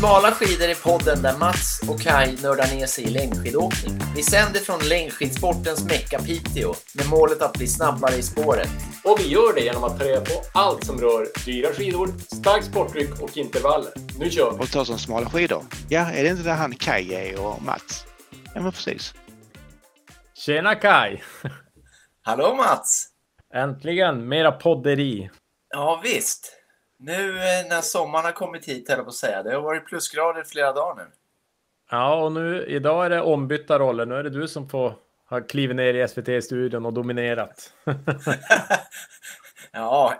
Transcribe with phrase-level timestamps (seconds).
[0.00, 4.00] Smala skidor är podden där Mats och Kai nördar ner sig i längdskidåkning.
[4.16, 8.68] Vi sänder från längdskidsportens mecka Piteå med målet att bli snabbare i spåret.
[9.04, 12.66] Och vi gör det genom att ta reda på allt som rör dyra skidor, starkt
[12.66, 13.92] sporttryck och intervaller.
[14.18, 14.58] Nu kör vi!
[14.58, 15.64] Och ta som smala skidor.
[15.88, 18.04] Ja, är det inte där han Kaj är och Mats?
[18.54, 19.14] Ja, men precis.
[20.34, 21.22] Tjena Kai!
[22.22, 23.06] Hallå Mats!
[23.54, 25.30] Äntligen mera podderi.
[25.74, 26.59] Ja visst.
[27.02, 29.42] Nu eh, när sommaren har kommit hit, höll jag på att säga.
[29.42, 31.10] Det har varit plusgrader flera dagar nu.
[31.90, 34.06] Ja, och nu idag är det ombytta roller.
[34.06, 34.94] Nu är det du som får
[35.30, 37.72] ha klivit ner i SVT-studion och dominerat.
[39.72, 40.14] ja,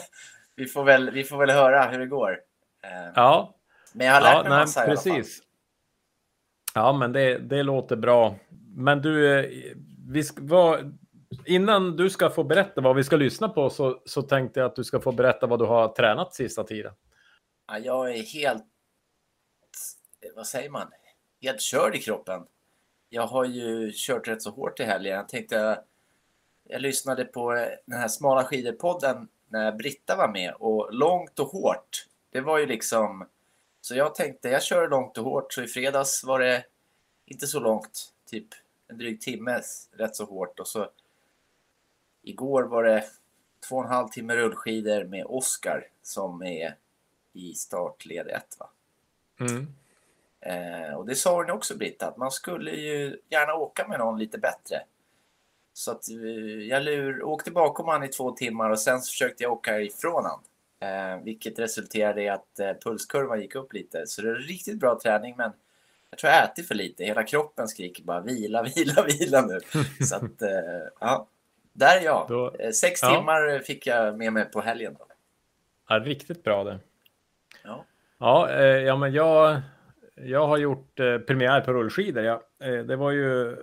[0.56, 2.30] vi får, väl, vi får väl höra hur det går.
[2.84, 3.54] Eh, Ja,
[3.92, 5.12] Men jag har lärt ja mig nej, massa i alla fall.
[5.14, 5.42] precis.
[6.74, 8.34] Ja, men det, det låter bra.
[8.76, 9.46] Men du, eh,
[10.08, 10.98] vi ska, vad,
[11.44, 14.76] innan du ska få berätta vad vi ska lyssna på så, så tänkte jag att
[14.76, 16.92] du ska få berätta vad du har tränat sista tiden.
[17.66, 18.64] Ja, jag är helt,
[20.36, 20.88] vad säger man,
[21.42, 22.46] helt körd i kroppen.
[23.08, 25.16] Jag har ju kört rätt så hårt i helgen.
[25.16, 25.80] Jag tänkte,
[26.64, 27.52] jag, lyssnade på
[27.86, 32.06] den här Smala skidor-podden när Britta var med och långt och hårt.
[32.30, 33.28] Det var ju liksom,
[33.80, 35.52] så jag tänkte jag kör långt och hårt.
[35.52, 36.64] Så i fredags var det
[37.26, 38.46] inte så långt, typ
[38.88, 39.60] en dryg timme
[39.92, 40.90] rätt så hårt och så
[42.22, 43.04] igår var det
[43.68, 46.74] två och en halv timme rullskidor med Oskar som är
[47.32, 48.56] i startled 1.
[48.58, 48.70] Va?
[49.40, 49.66] Mm.
[50.40, 54.18] Eh, och det sa hon också Britta, att man skulle ju gärna åka med någon
[54.18, 54.82] lite bättre.
[55.72, 56.16] Så att eh,
[56.68, 60.24] jag lur, åkte bakom han i två timmar och sen så försökte jag åka ifrån
[60.24, 60.40] han.
[60.82, 64.06] Eh, vilket resulterade i att eh, pulskurvan gick upp lite.
[64.06, 65.52] Så det är riktigt bra träning men
[66.10, 67.04] jag tror jag ätit för lite.
[67.04, 69.60] Hela kroppen skriker bara vila, vila, vila nu.
[70.06, 71.26] så att eh, ja,
[71.72, 72.26] där är jag.
[72.28, 73.14] Då- Eh, Sex ja.
[73.14, 74.96] timmar fick jag med mig på helgen.
[74.98, 75.06] Då.
[75.88, 76.78] Ja, riktigt bra det.
[77.64, 77.84] Ja.
[78.18, 79.60] Ja, eh, ja men jag,
[80.14, 82.24] jag har gjort eh, premiär på rullskidor.
[82.24, 82.42] Ja.
[82.62, 83.50] Eh, det var ju...
[83.52, 83.58] Eh,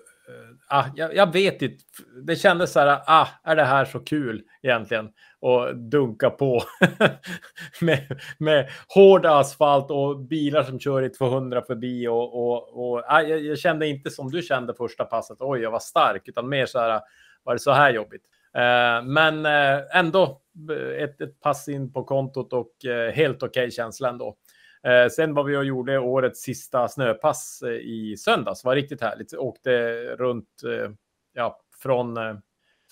[0.68, 1.84] ah, jag, jag vet inte.
[2.24, 5.10] Det kändes så här, ah, är det här så kul egentligen?
[5.40, 6.62] Och dunka på
[7.82, 12.08] med, med hård asfalt och bilar som kör i 200 förbi.
[12.08, 15.72] Och, och, och ah, jag, jag kände inte som du kände första passet, oj, jag
[15.72, 17.02] var stark, utan mer så här,
[17.48, 18.24] var det så här jobbigt?
[18.54, 20.42] Eh, men eh, ändå
[20.72, 24.38] eh, ett, ett pass in på kontot och eh, helt okej känsla ändå.
[24.84, 28.64] Eh, sen var vi och gjorde årets sista snöpass eh, i söndags.
[28.64, 29.34] var riktigt härligt.
[29.34, 30.92] Åkte runt eh,
[31.34, 32.36] ja, från, eh,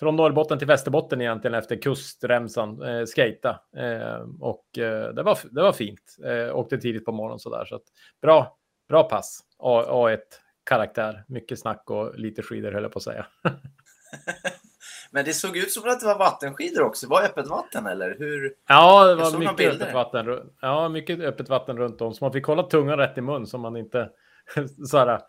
[0.00, 2.82] från Norrbotten till Västerbotten egentligen efter kustremsan.
[2.82, 3.60] Eh, skata.
[3.76, 6.16] Eh, och eh, det, var, det var fint.
[6.24, 7.64] Eh, åkte tidigt på morgonen sådär.
[7.64, 7.84] Så att,
[8.22, 9.40] bra, bra pass.
[9.58, 10.18] A, A1
[10.64, 11.24] karaktär.
[11.28, 13.26] Mycket snack och lite skidor höll jag på att säga.
[15.10, 17.08] Men det såg ut som att det var vattenskidor också.
[17.08, 18.54] Var det öppet vatten eller hur?
[18.68, 20.50] Ja, det var mycket öppet vatten.
[20.60, 22.14] Ja, mycket öppet vatten runt om.
[22.14, 24.10] Så man fick hålla tungan rätt i mun så man inte
[24.88, 25.20] så här,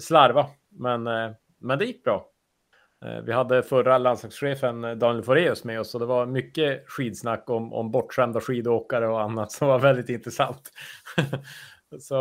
[0.00, 0.46] slarva.
[0.70, 1.30] Men, eh,
[1.60, 2.26] men det gick bra.
[3.04, 7.50] Eh, Vi hade förra landslagschefen eh, Daniel Foreus med oss och det var mycket skidsnack
[7.50, 10.70] om, om bortskämda skidåkare och annat som var väldigt intressant.
[12.00, 12.14] så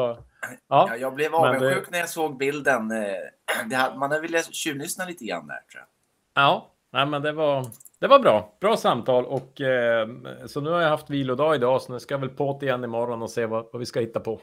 [0.69, 2.89] Ja, ja, jag blev men det- avundsjuk när jag såg bilden.
[3.69, 5.87] Det hade, man velat tjuvlyssna lite grann där tror jag
[6.35, 7.65] ja nej, men det var,
[7.99, 8.57] det var bra.
[8.61, 10.07] Bra samtal och eh,
[10.45, 12.83] så nu har jag haft vilodag idag så nu ska jag väl på det igen
[12.83, 14.41] imorgon och se vad, vad vi ska hitta på.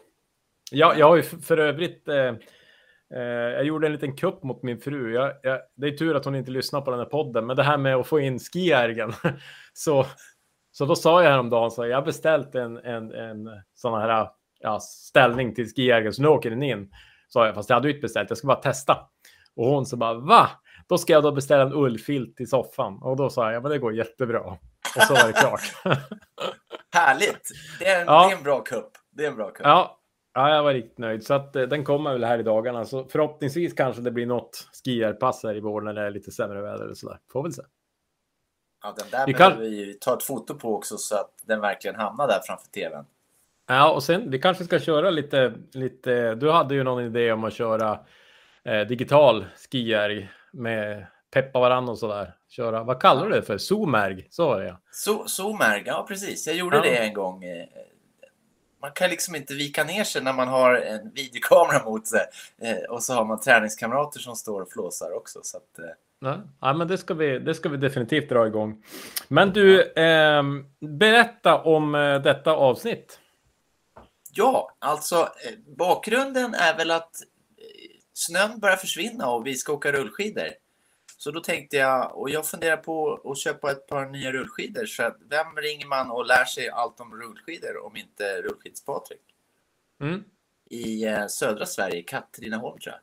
[0.71, 2.09] Ja, jag har ju för övrigt.
[2.09, 2.35] Eh,
[3.15, 5.15] eh, jag gjorde en liten kupp mot min fru.
[5.15, 7.63] Jag, jag, det är tur att hon inte lyssnar på den här podden, men det
[7.63, 9.13] här med att få in skijärgen.
[9.73, 10.07] så,
[10.73, 14.29] så då sa jag häromdagen så jag har beställt en, en, en sån här
[14.61, 16.91] ja, ställning till skijärgen, så nu åker den in.
[17.29, 18.97] Sa jag, fast jag hade ju inte beställt, jag ska bara testa.
[19.57, 20.51] Och hon så bara, va?
[20.89, 22.99] Då ska jag då beställa en ullfilt i soffan.
[23.03, 24.41] Och då sa jag, ja men det går jättebra.
[24.97, 25.61] Och så var det klart.
[26.93, 27.49] Härligt!
[27.79, 28.27] Det är en, Ja.
[28.29, 28.91] det är en bra kupp.
[29.11, 29.67] Det är en bra kupp.
[29.67, 29.99] Ja,
[30.35, 31.27] ja, jag var riktigt nöjd.
[31.27, 32.85] Så att, eh, den kommer väl här i dagarna.
[32.85, 36.63] Så förhoppningsvis kanske det blir något skierpass här i vår när det är lite sämre
[36.63, 37.19] väder eller sådär.
[37.33, 37.63] Får väl se.
[38.83, 41.97] Ja, den där Vi kan- vi ta ett foto på också så att den verkligen
[41.97, 43.05] hamnar där framför tvn.
[43.69, 46.35] Ja, och sen vi kanske ska köra lite, lite.
[46.35, 47.99] Du hade ju någon idé om att köra
[48.65, 52.35] eh, digital skijärg med peppa varandra och sådär.
[52.49, 53.59] Köra, vad kallar du det för?
[53.59, 54.27] Zoomärg?
[54.31, 54.81] Så var det ja.
[54.91, 56.47] Så, Zoomerg, ja precis.
[56.47, 56.83] Jag gjorde Ja.
[56.83, 57.45] det en gång.
[57.45, 57.67] eh,
[58.83, 62.21] Man kan liksom inte vika ner sig när man har en videokamera mot sig.
[62.63, 65.41] Eh, Och så har man träningskamrater som står och flåsar också.
[65.43, 65.85] Så att, eh,
[66.23, 68.83] Nej, ja, men det ska, vi, det ska vi definitivt dra igång.
[69.29, 73.19] Men du, ehm, berätta om eh, detta avsnitt.
[74.33, 77.27] Ja, alltså eh, bakgrunden är väl att eh,
[78.21, 80.49] snön börjar försvinna och vi ska åka rullskidor.
[81.17, 84.87] Så då tänkte jag, och jag funderar på att köpa ett par nya rullskidor.
[84.87, 89.35] Så att vem ringer man och lär sig allt om rullskidor om inte Rullskids-Patrik?
[90.01, 90.25] Mm.
[90.71, 93.01] i eh, södra Sverige, Katrineholm tror jag.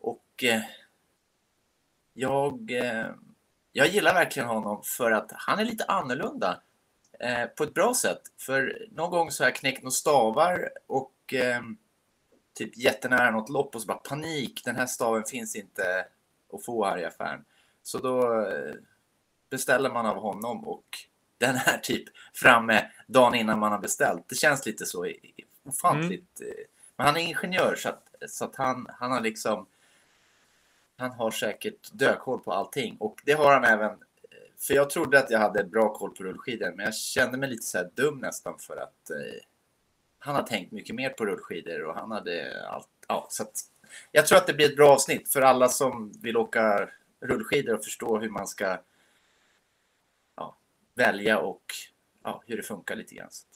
[0.00, 0.62] Och eh,
[2.12, 3.06] jag, eh,
[3.72, 6.60] jag gillar verkligen honom för att han är lite annorlunda
[7.20, 8.22] eh, på ett bra sätt.
[8.38, 11.62] För någon gång så har jag knäckt några stavar och eh,
[12.58, 16.06] typ jättenära något lopp och så bara panik, den här staven finns inte
[16.52, 17.44] att få här i affären.
[17.82, 18.74] Så då eh,
[19.50, 20.84] beställer man av honom och
[21.38, 24.28] den är typ framme dagen innan man har beställt.
[24.28, 25.12] Det känns lite så
[25.64, 26.40] ofantligt.
[26.40, 26.64] eh,
[26.96, 29.66] Men han är ingenjör så att, så att han, han har liksom
[30.96, 33.96] han har säkert dökoll på allting och det har han även eh,
[34.58, 37.62] för jag trodde att jag hade bra koll på rullskidor men jag kände mig lite
[37.66, 39.10] så här dum nästan för att
[40.18, 42.88] han har tänkt mycket mer på rullskidor och han hade allt.
[43.08, 43.52] Ja, så att,
[44.12, 46.88] jag tror att det blir ett bra avsnitt för alla som vill åka
[47.20, 48.78] rullskidor och förstå hur man ska
[50.36, 50.56] ja,
[50.94, 51.62] välja och
[52.24, 53.30] ja, hur det funkar lite grann.
[53.30, 53.54] Så att-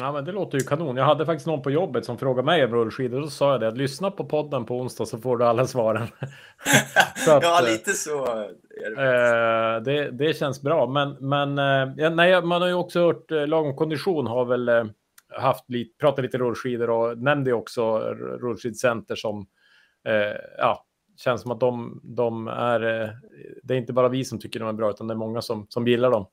[0.00, 0.96] Ja, men det låter ju kanon.
[0.96, 3.20] Jag hade faktiskt någon på jobbet som frågade mig om rullskidor.
[3.20, 6.02] Då sa jag det, att lyssna på podden på onsdag så får du alla svaren.
[7.28, 8.24] Att, ja, lite så
[8.68, 8.86] det.
[8.86, 13.30] Eh, det, det känns bra, men, men eh, ja, nej, man har ju också hört
[13.30, 14.84] eh, lagom kondition har väl eh,
[15.28, 19.46] haft lite, pratat lite rullskidor och nämnde också rullskidcenter som
[20.04, 20.84] eh, ja,
[21.16, 23.02] känns som att de, de är.
[23.02, 23.08] Eh,
[23.62, 25.66] det är inte bara vi som tycker de är bra, utan det är många som,
[25.68, 26.26] som gillar dem.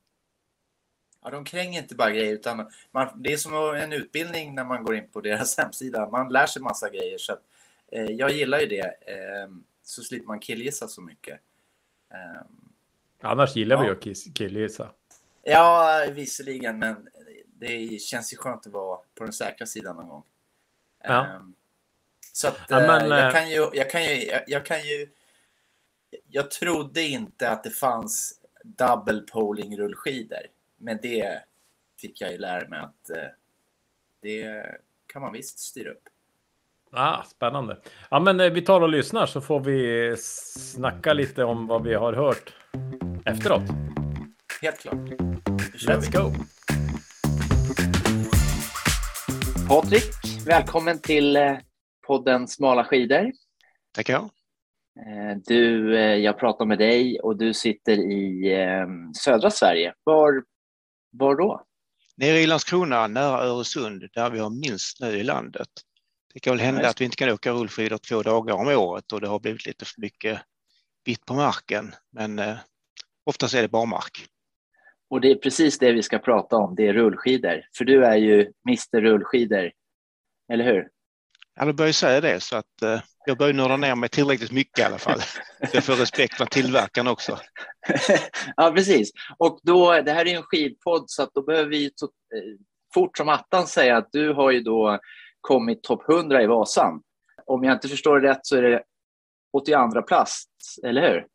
[1.24, 4.84] Ja, de kränger inte bara grejer utan man, det är som en utbildning när man
[4.84, 6.08] går in på deras hemsida.
[6.10, 7.42] Man lär sig massa grejer så att,
[7.92, 8.80] eh, jag gillar ju det.
[8.86, 9.48] Eh,
[9.82, 11.40] så slipper man killgissa så mycket.
[12.12, 12.42] Eh,
[13.20, 13.96] Annars gillar vi Ja.
[14.02, 14.90] ju att killgissa.
[15.42, 17.08] ja, visserligen, men
[17.58, 20.22] det känns ju skönt att vara på den säkra sidan någon gång.
[21.02, 21.26] Ja.
[21.26, 21.40] Eh,
[22.32, 24.82] så att Ja, eh, men, eh, jag kan ju, jag kan ju, jag, jag kan
[24.82, 25.08] ju.
[26.28, 30.46] Jag trodde inte att det fanns double poling rullskidor,
[30.76, 31.42] men det
[32.00, 33.28] fick jag ju lära mig att eh,
[34.20, 34.66] det
[35.06, 36.08] kan man visst styra upp.
[36.90, 37.80] Ah, spännande.
[38.10, 41.94] Ja, men eh, vi tar och lyssnar så får vi snacka lite om vad vi
[41.94, 42.54] har hört
[43.24, 43.62] efteråt.
[44.62, 44.94] Helt klart.
[45.74, 46.44] Let's go!
[49.68, 50.04] Patrik,
[50.46, 51.56] välkommen till eh,
[52.06, 53.32] podden Smala skidor.
[53.92, 54.16] Tackar.
[54.16, 58.52] Eh, Du, eh, jag pratar med dig och du sitter i
[59.16, 59.94] södra Sverige.
[60.04, 60.44] Var,
[61.10, 61.64] var då?
[62.16, 65.68] Nere i Landskrona, nära Öresund, där vi har minst snö i landet.
[66.34, 69.20] Det kan väl hända att vi inte kan åka rullskidor två dagar om året och
[69.20, 70.40] det har blivit lite för mycket
[71.04, 71.94] vitt på marken.
[72.12, 72.56] Men eh,
[73.24, 74.26] oftast är det barmark.
[75.10, 77.62] Och det är precis det vi ska prata om, det är rullskidor.
[77.78, 79.72] För du är ju Mr Rullskidor,
[80.52, 80.88] eller hur?
[81.56, 84.78] Ja, du börjar säga det så att eh, jag börjar nörda ner mig tillräckligt mycket
[84.78, 85.20] i alla fall.
[85.70, 87.38] Så jag får respekt för tillverkaren också.
[88.56, 89.10] ja, precis.
[89.38, 92.10] Och då, det här är en skidpodd så att då behöver vi så, eh,
[92.94, 94.98] fort som attan säga att du har ju då
[95.40, 97.02] kommit topp 100 i Vasan.
[97.46, 98.82] Om jag inte förstår det rätt så är det
[99.52, 100.44] 82 plats,
[100.84, 101.26] eller hur?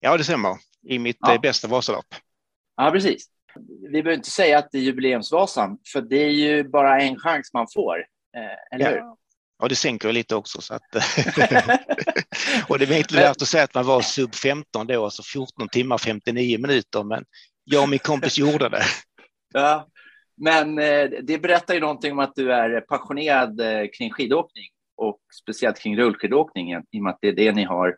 [0.00, 0.56] Ja, det stämmer.
[0.88, 1.34] I mitt Ja.
[1.34, 2.14] eh, bästa Vasalopp.
[2.76, 3.26] Ja, precis.
[3.82, 7.50] Vi behöver inte säga att det är jubileumsvasan, för det är ju bara en chans
[7.52, 7.98] man får.
[8.36, 8.96] Eh, eller hur?
[8.96, 9.16] Ja.
[9.58, 10.60] Ja, det sänker ju lite också.
[10.60, 10.82] Så att,
[12.68, 15.68] och det är inte värt att säga att man var sub 15 då, alltså 14
[15.68, 17.24] timmar 59 minuter, men
[17.64, 18.82] jag och min kompis gjorde det.
[19.56, 19.88] Ja.
[20.36, 24.64] Men eh, det berättar ju någonting om att du är passionerad eh, kring skidåkning
[24.96, 27.96] och speciellt kring rullskidåkning i och med att det är det ni har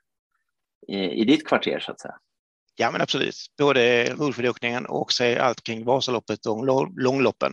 [0.89, 2.15] i, i ditt kvarter så att säga.
[2.77, 3.35] Ja, men absolut.
[3.59, 7.53] Både rullskidåkningen och så allt kring Vasaloppet och lång- långloppen.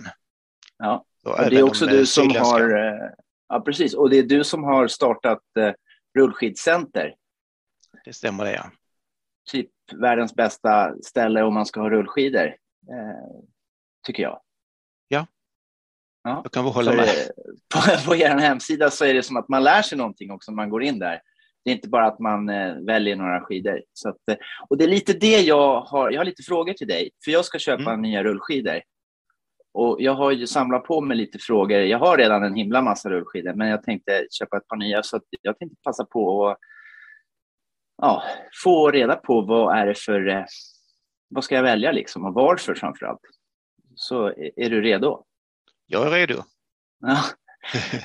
[0.77, 1.05] Ja.
[1.23, 3.09] Och det är också de, eh, du som har, eh,
[3.49, 5.71] ja precis, och det är du som har startat eh,
[6.19, 7.15] rullskidcenter,
[8.05, 8.71] Det stämmer det, ja.
[9.51, 9.69] typ
[10.01, 13.39] världens bästa ställe om man ska ha rullskidor, eh,
[14.05, 14.39] tycker jag.
[16.43, 17.31] Jag kan väl hålla med.
[17.73, 20.55] På, på er hemsida så är det som att man lär sig någonting också när
[20.55, 21.21] man går in där.
[21.65, 23.81] Det är inte bara att man eh, väljer några skidor.
[23.93, 24.37] Så att, eh,
[24.69, 26.11] och det är lite det jag har.
[26.11, 28.01] Jag har lite frågor till dig, för jag ska köpa Mm.
[28.01, 28.81] nya rullskidor.
[29.73, 31.79] Och jag har ju samlat på mig lite frågor.
[31.79, 35.03] Jag har redan en himla massa rullskidor, men jag tänkte köpa ett par nya.
[35.03, 36.57] Så jag tänkte passa på att
[38.01, 38.23] ja,
[38.63, 40.27] få reda på vad är det för...
[40.27, 40.45] Eh,
[41.29, 43.21] vad ska jag välja liksom och varför framför allt.
[43.95, 45.23] Så är, du redo?
[45.85, 46.43] Jag är redo.
[46.99, 47.17] Ja.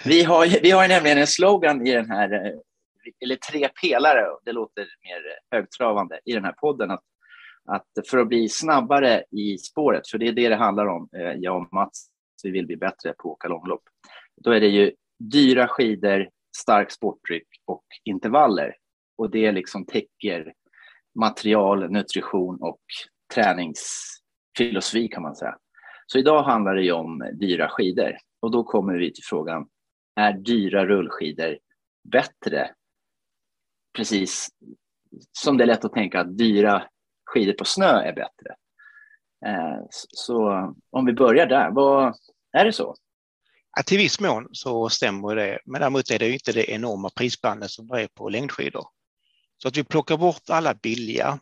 [0.05, 2.55] Vi har, vi har nämligen en slogan i den här,
[3.25, 6.91] eller tre pelare, det låter mer högtravande, i den här podden.
[6.91, 7.05] Att,
[7.65, 11.33] att för att bli snabbare i spåret, för det är det det handlar om, eh,
[11.33, 12.09] jag och Mats,
[12.43, 13.83] vi vill bli bättre på att åka långlopp.
[14.37, 18.77] Då är det ju dyra skidor, stark sporttryck och intervaller.
[19.19, 20.53] Och det liksom täcker
[21.19, 22.81] material, nutrition och
[23.35, 25.57] träningsfilosofi kan man säga.
[26.07, 29.69] Så idag handlar det ju om dyra skidor och då kommer vi till frågan,
[30.17, 31.59] är dyra rullskidor
[32.13, 32.71] bättre?
[33.99, 34.49] Precis
[35.33, 36.89] som det är lätt att tänka att dyra
[37.25, 38.55] skidor på snö är bättre.
[39.47, 40.51] Eh, så
[40.91, 42.15] om vi börjar där, vad,
[42.53, 42.97] är det så?
[43.77, 47.71] Ja, till viss mån så stämmer det, men däremot är det inte det enorma prisbandet
[47.71, 48.87] som det är på längdskidor.
[49.63, 51.39] Så att vi plockar bort alla billiga,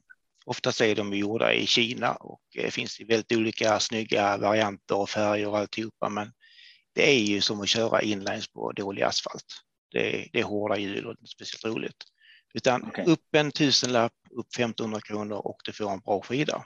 [0.46, 5.10] oftast är de gjorda i Kina och eh, det i väldigt olika snygga varianter och
[5.10, 6.32] färger och alltihopa, men
[6.94, 9.62] det är ju som att köra inlines på dålig asfalt.
[9.90, 12.15] Det det är hårda hjul och inte speciellt roligt.
[12.56, 13.04] Utan okay.
[13.04, 16.64] upp en tusenlapp, upp 1500 kronor och du får en bra skida.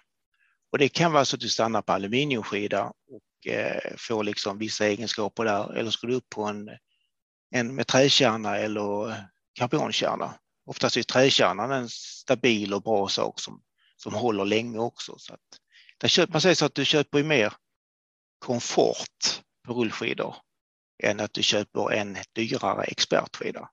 [0.72, 4.86] Och det kan vara så att du stannar på aluminiumskida och eh, får liksom vissa
[4.86, 5.72] egenskaper där.
[5.72, 6.70] Eller ska du upp på en,
[7.50, 9.14] en med träkärna eller
[9.52, 10.34] karbonkärna.
[10.66, 13.62] Oftast är träkärnan en stabil och bra sak som,
[13.96, 15.14] som håller länge också.
[15.18, 15.40] Så att,
[15.98, 17.52] där köper, man säger så att du köper mer
[18.38, 20.36] komfort på rullskidor
[21.02, 23.68] än att du köper en dyrare expertskida.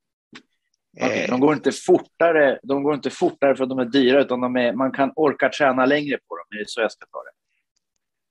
[0.98, 1.30] Okay, eh.
[1.30, 4.56] de, går inte fortare, de går inte fortare för att de är dyra, utan de
[4.56, 6.46] är, man kan orka träna längre på dem.
[6.50, 7.32] Det är så jag ska ta det.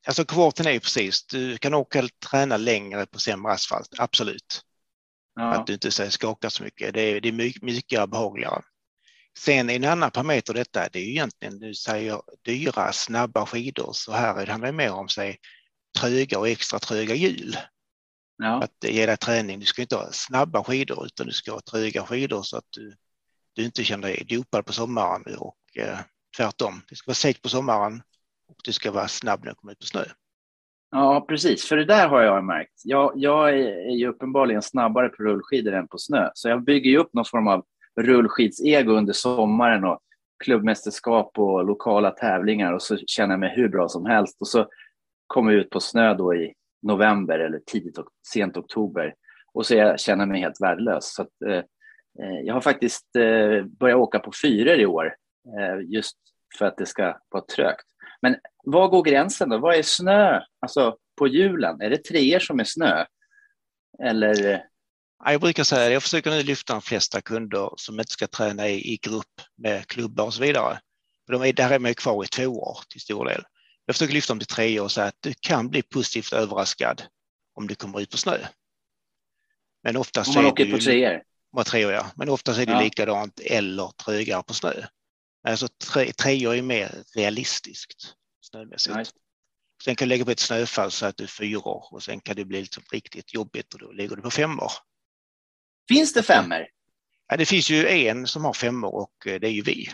[0.06, 4.60] Alltså kvarten är precis, du kan åka träna längre på sämre asfalt, absolut.
[5.34, 5.54] Ja.
[5.54, 8.62] Att du inte skakar så mycket, det är, det är mycket, mycket behagligare.
[9.38, 14.12] Sen en annan parameter detta, det är ju egentligen, du säger dyra, snabba skidor, så
[14.12, 15.38] här handlar det mer om sig
[15.98, 17.56] tröga och extra tröga hjul.
[18.38, 18.62] Ja.
[18.62, 19.60] Att ge dig träning.
[19.60, 22.94] Du ska inte ha snabba skidor utan du ska ha tröga skidor så att du,
[23.52, 25.98] du inte känner dig dopad på sommaren och eh,
[26.36, 26.82] tvärtom.
[26.88, 28.02] Det ska vara segt på sommaren
[28.48, 30.04] och du ska vara snabb när du kommer ut på snö.
[30.90, 31.68] Ja, precis.
[31.68, 32.80] För det där har jag märkt.
[32.84, 36.30] Jag, jag är ju uppenbarligen snabbare på rullskidor än på snö.
[36.34, 37.64] Så jag bygger ju upp någon form av
[38.00, 40.00] rullskidsego under sommaren och
[40.44, 44.36] klubbmästerskap och lokala tävlingar och så känner jag mig hur bra som helst.
[44.40, 44.66] Och så
[45.26, 49.14] kommer jag ut på snö då i november eller tidigt och sent oktober
[49.54, 51.14] och så jag känner mig helt värdelös.
[51.14, 51.56] Så att, eh,
[52.22, 55.14] eh, jag har faktiskt eh, börjat åka på fyror i år
[55.58, 56.16] eh, just
[56.58, 57.86] för att det ska vara trögt.
[58.22, 59.58] Men var går gränsen då?
[59.58, 61.80] Vad är snö alltså på hjulen?
[61.80, 63.04] Är det treor som är snö?
[64.02, 64.52] Eller?
[64.52, 64.60] Eh?
[65.24, 68.68] Jag brukar säga det, jag försöker nu lyfta de flesta kunder som inte ska träna
[68.68, 70.78] i, i grupp med klubbar och så vidare.
[71.26, 73.42] De är, där är man kvar i två år till stor del.
[73.86, 77.02] Jag försöker lyfta dem till tre och säga att du kan bli positivt överraskad
[77.54, 78.38] om du kommer ut på snö.
[79.82, 81.22] Men oftast om man åker på treor?
[81.64, 82.10] treor, ja.
[82.16, 82.80] Men oftast är det ja.
[82.80, 84.72] likadant eller trögare på snö.
[85.48, 88.96] Alltså tre, treor är mer realistiskt snömässigt.
[88.96, 89.12] Nice.
[89.84, 92.44] Sen kan du lägga på ett snöfall så att du fyror och sen kan det
[92.44, 94.72] bli liksom riktigt jobbigt och då lägger du på femmor.
[95.88, 96.66] Finns det femmor?
[97.28, 99.88] Ja, det finns ju en som har femmor och eh, det är ju vi.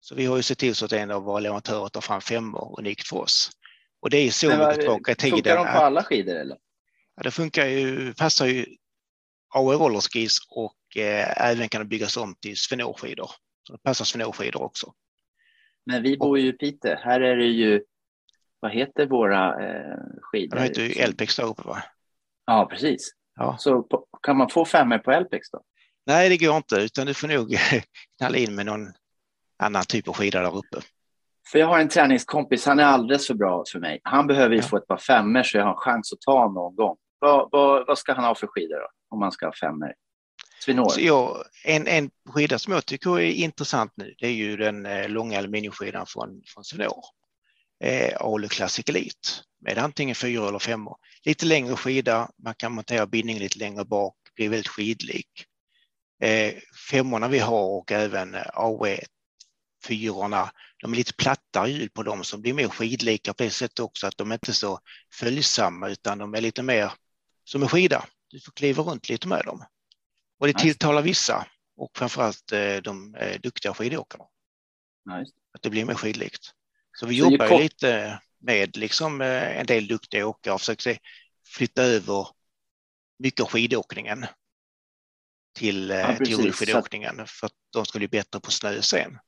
[0.00, 2.74] Så vi har ju sett till så att en av våra leverantörer tar fram femmor
[2.78, 3.50] unikt för oss.
[4.00, 5.36] Och det är så mycket tillbaka i tiden.
[5.36, 6.56] Funkar de på alla skidor eller?
[7.16, 8.66] Ja, det funkar ju, passar ju
[9.54, 13.30] AE rollerskis och eh, även kan det byggas om till svenåskidor.
[13.66, 14.92] Så det passar svenåskidor också.
[15.86, 16.96] Men vi bor ju i Piteå.
[16.96, 17.82] Här är det ju,
[18.60, 20.56] vad heter våra eh, skidor?
[20.56, 21.82] De heter ju Elpex där uppe va?
[22.46, 23.10] Ja, precis.
[23.34, 23.56] Ja.
[23.58, 25.62] Så på, kan man få femmor på Elpex då?
[26.06, 27.58] Nej, det går inte, utan du får nog
[28.18, 28.92] knalla in med någon
[29.58, 30.80] annan typ av skida där uppe.
[31.52, 34.00] För jag har en träningskompis, han är alldeles för bra för mig.
[34.02, 34.66] Han behöver ju ja.
[34.66, 36.96] få ett par femmor så jag har en chans att ta någon gång.
[37.18, 39.92] Vad, vad, vad ska han ha för skidor då, om man ska ha femmor?
[40.60, 40.88] Svinår.
[40.88, 44.86] Så jag, en, en skida som jag tycker är intressant nu, det är ju den
[44.86, 47.04] eh, långa aluminiumskidan från, från Svinår.
[47.84, 49.28] Eh, Alu Classic Elite
[49.60, 50.96] med antingen fyra eller femmor.
[51.24, 55.30] Lite längre skida, man kan montera bindningen lite längre bak, blir väldigt skidlik.
[56.22, 56.54] Eh,
[56.90, 58.98] femmorna vi har och även AE
[59.84, 63.80] fyrorna, de är lite plattare hjul på dem som blir mer skidlika på det sättet
[63.80, 64.80] också att de är inte så
[65.14, 66.92] följsamma utan de är lite mer
[67.44, 68.04] som en skida.
[68.30, 69.64] Du får kliva runt lite med dem.
[70.38, 74.24] Och det tilltalar vissa och framförallt eh, de eh, duktiga skidåkarna.
[75.18, 75.32] Nice.
[75.52, 76.50] Att det blir mer skidlikt.
[76.96, 80.98] Så vi så jobbar lite med liksom eh, en del duktiga åkare och försöker
[81.46, 82.28] flytta över
[83.18, 84.26] mycket av skidåkningen
[85.54, 89.18] till, ja, till rullskidåkningen för att de ska bli bättre på snö sen.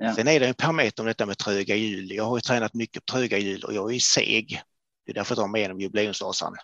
[0.00, 0.14] Ja.
[0.14, 2.12] Sen är det en parameter om detta med tröga hjul.
[2.12, 4.62] Jag har ju tränat mycket på tröga hjul och jag är seg.
[5.06, 6.56] Det är därför jag tar med genom jubileumsvasan.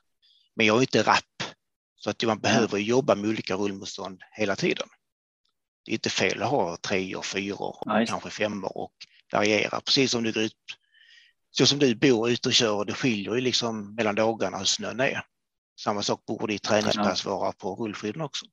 [0.54, 1.42] Men jag är inte rapp.
[1.96, 4.88] Så att man behöver jobba med olika rullmotstånd hela tiden.
[5.84, 8.10] Det är inte fel att ha tre och fyra och nice.
[8.10, 8.92] kanske femmor och
[9.32, 9.80] variera.
[9.80, 10.56] Precis som du går ut,
[11.50, 15.00] så som du bor ute och kör, det skiljer ju liksom mellan dagarna hur snön
[15.00, 15.24] är.
[15.80, 18.46] Samma sak borde i träningspass vara på rullskidorna också.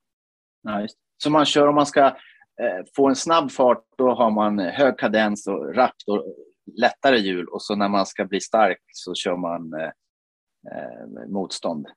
[0.64, 0.96] Nice.
[1.18, 2.18] Så man kör om man ska
[2.62, 6.36] Eh, få en snabb fart, då har man hög kadens och rappt och
[6.78, 7.48] lättare hjul.
[7.48, 9.92] Och så när man ska bli stark så kör man eh,
[10.72, 11.88] eh, motstånd.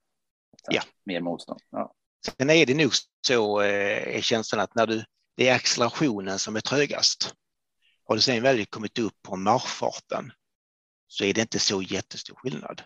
[0.62, 0.82] Så, Ja.
[1.04, 1.60] Mer motstånd.
[1.70, 1.94] Ja.
[2.38, 2.90] Sen är det nog
[3.26, 5.04] så, eh, är känslan att när du,
[5.36, 7.34] det är accelerationen som är trögast.
[8.04, 10.32] Har du sen väl kommit upp på marschfarten
[11.06, 12.82] så är det inte så jättestor skillnad.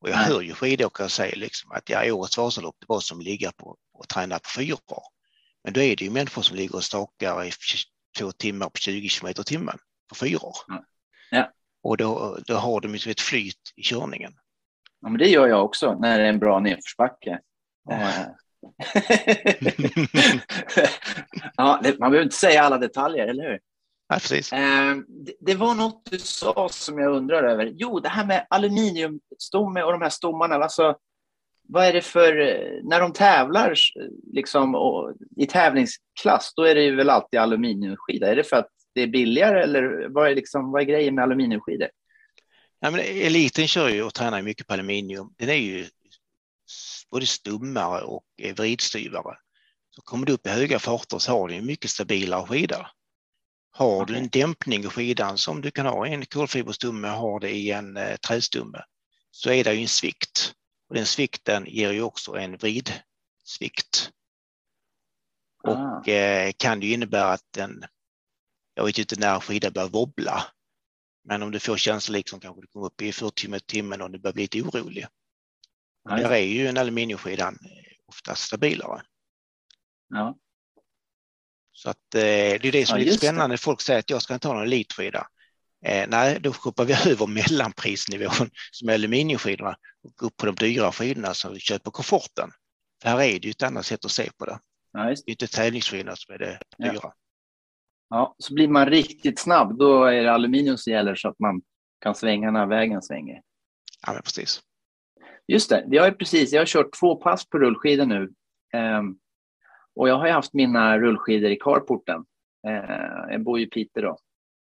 [0.00, 3.24] Och jag hör ju skidåkare säga liksom att ja, årets Vasalopp det var som att
[3.24, 5.02] ligga på och träna på fyror.
[5.66, 7.50] Men då är det ju människor som ligger och stakar i
[8.18, 10.54] två timmar på 20 kilometer i timmen på fyror.
[10.68, 10.84] Ja.
[11.30, 11.52] Ja.
[11.82, 14.32] Och då, då har de ju ett flyt i körningen.
[15.00, 17.40] ja, men det gör jag också när det är en bra nedförsbacke.
[17.88, 17.94] Ja.
[17.94, 18.26] Eh.
[21.56, 23.60] ja, det, man behöver inte säga alla detaljer, eller hur?
[24.08, 24.52] Ja, precis.
[24.52, 27.72] Eh, det, det var något du sa som jag undrar över.
[27.74, 30.54] Jo, det här med aluminiumstomme och de här stommarna.
[30.54, 30.96] Alltså,
[31.68, 32.32] vad är det för...
[32.82, 33.74] När de tävlar
[34.32, 38.30] liksom, och, i tävlingsklass, då är det väl alltid aluminiumskida.
[38.30, 41.22] Är det för att det är billigare eller vad är, liksom, vad är grejen med
[41.22, 41.88] aluminiumskidor?
[42.80, 45.34] Ja, men eliten kör ju och tränar mycket på aluminium.
[45.38, 45.86] Den är ju
[47.10, 48.24] både stummare och
[48.56, 49.36] vridstyvare.
[49.90, 52.90] Så kommer du upp i höga farter så har du en mycket stabilare skida.
[53.70, 54.16] Har du Okej.
[54.16, 57.96] en dämpning i skidan som du kan ha i en kolfiberstumme har det i en
[57.96, 58.78] eh, trästumme
[59.30, 60.52] så är det ju en svikt.
[60.88, 64.10] Och den svikten ger ju också en vridsvikt.
[65.64, 67.84] Ah, Och eh, kan ju innebära att den,
[68.74, 70.44] jag vet ju inte när skidan börjar wobbla,
[71.24, 74.02] men om du får känslan liksom kanske du kommer upp i 40 km i timmen
[74.02, 75.06] och du börjar bli lite orolig.
[76.04, 79.02] ja, Där är ju en aluminiumskidan eh, oftast stabilare.
[80.08, 80.38] ja.
[81.72, 83.26] Så att eh, det är det som Ja, är lite just det.
[83.26, 83.58] spännande.
[83.58, 85.26] Folk säger att jag ska inte ha någon elitskida.
[85.84, 90.92] Eh, nej, då hoppar vi över mellanprisnivån som är aluminiumskidorna och upp på de dyra
[90.92, 92.50] skidorna som vi köper komforten.
[93.02, 94.58] För här är det ju ett annat sätt att se på det.
[94.92, 95.26] Ja, just.
[95.26, 96.92] Det är inte tävlingsskidorna som är det Ja.
[96.92, 97.12] dyra.
[98.10, 101.62] ja, så blir man riktigt snabb, då är det aluminium som gäller så att man
[102.00, 103.40] kan svänga när vägen svänger.
[104.06, 104.60] Ja, men precis.
[105.48, 108.32] Just det, jag, är precis, jag har kört två pass på rullskidor nu.
[108.74, 109.18] Ehm,
[109.94, 112.24] och jag har ju haft mina rullskidor i carporten.
[112.68, 114.18] Ehm, jag bor ju i Piteå då.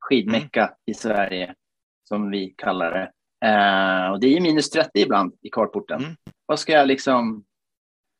[0.09, 1.55] Skidmecka i Sverige,
[2.03, 3.11] som vi kallar det.
[3.47, 6.03] Ehm, och det är minus 30 ibland i carporten.
[6.03, 6.15] Mm.
[6.45, 7.43] Vad ska jag liksom...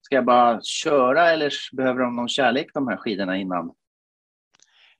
[0.02, 3.72] Ska jag bara köra eller behöver de någon kärlek de här skidorna innan?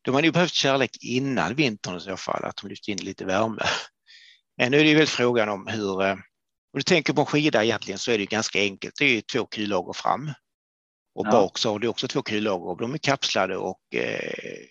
[0.02, 3.26] De har ju behövt kärlek innan vintern i så fall, att de lyfter in lite
[3.26, 3.62] värme.
[4.58, 6.04] Men nu är det väl frågan om hur...
[6.04, 6.20] eh, Om
[6.74, 8.96] du tänker på en skida egentligen så är det ju ganska enkelt.
[9.00, 10.32] Det är ju två kullager fram.
[11.16, 11.32] Och Ja.
[11.32, 14.64] bak så har du också två kullager de är kapslade och, eh,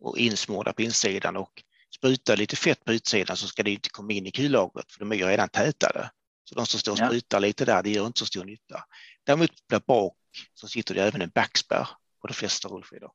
[0.00, 1.62] och insmorda på insidan och
[1.96, 5.12] sprutar lite fett på utsidan så ska det inte komma in i kullagret för de
[5.12, 6.10] är ju redan tätade.
[6.44, 7.06] Så de som står och Ja.
[7.08, 8.84] sprutar lite där, det gör inte så stor nytta.
[9.24, 10.16] Däremot där bak
[10.54, 11.88] så sitter det även en backspärr
[12.20, 13.10] på de flesta rullskidor.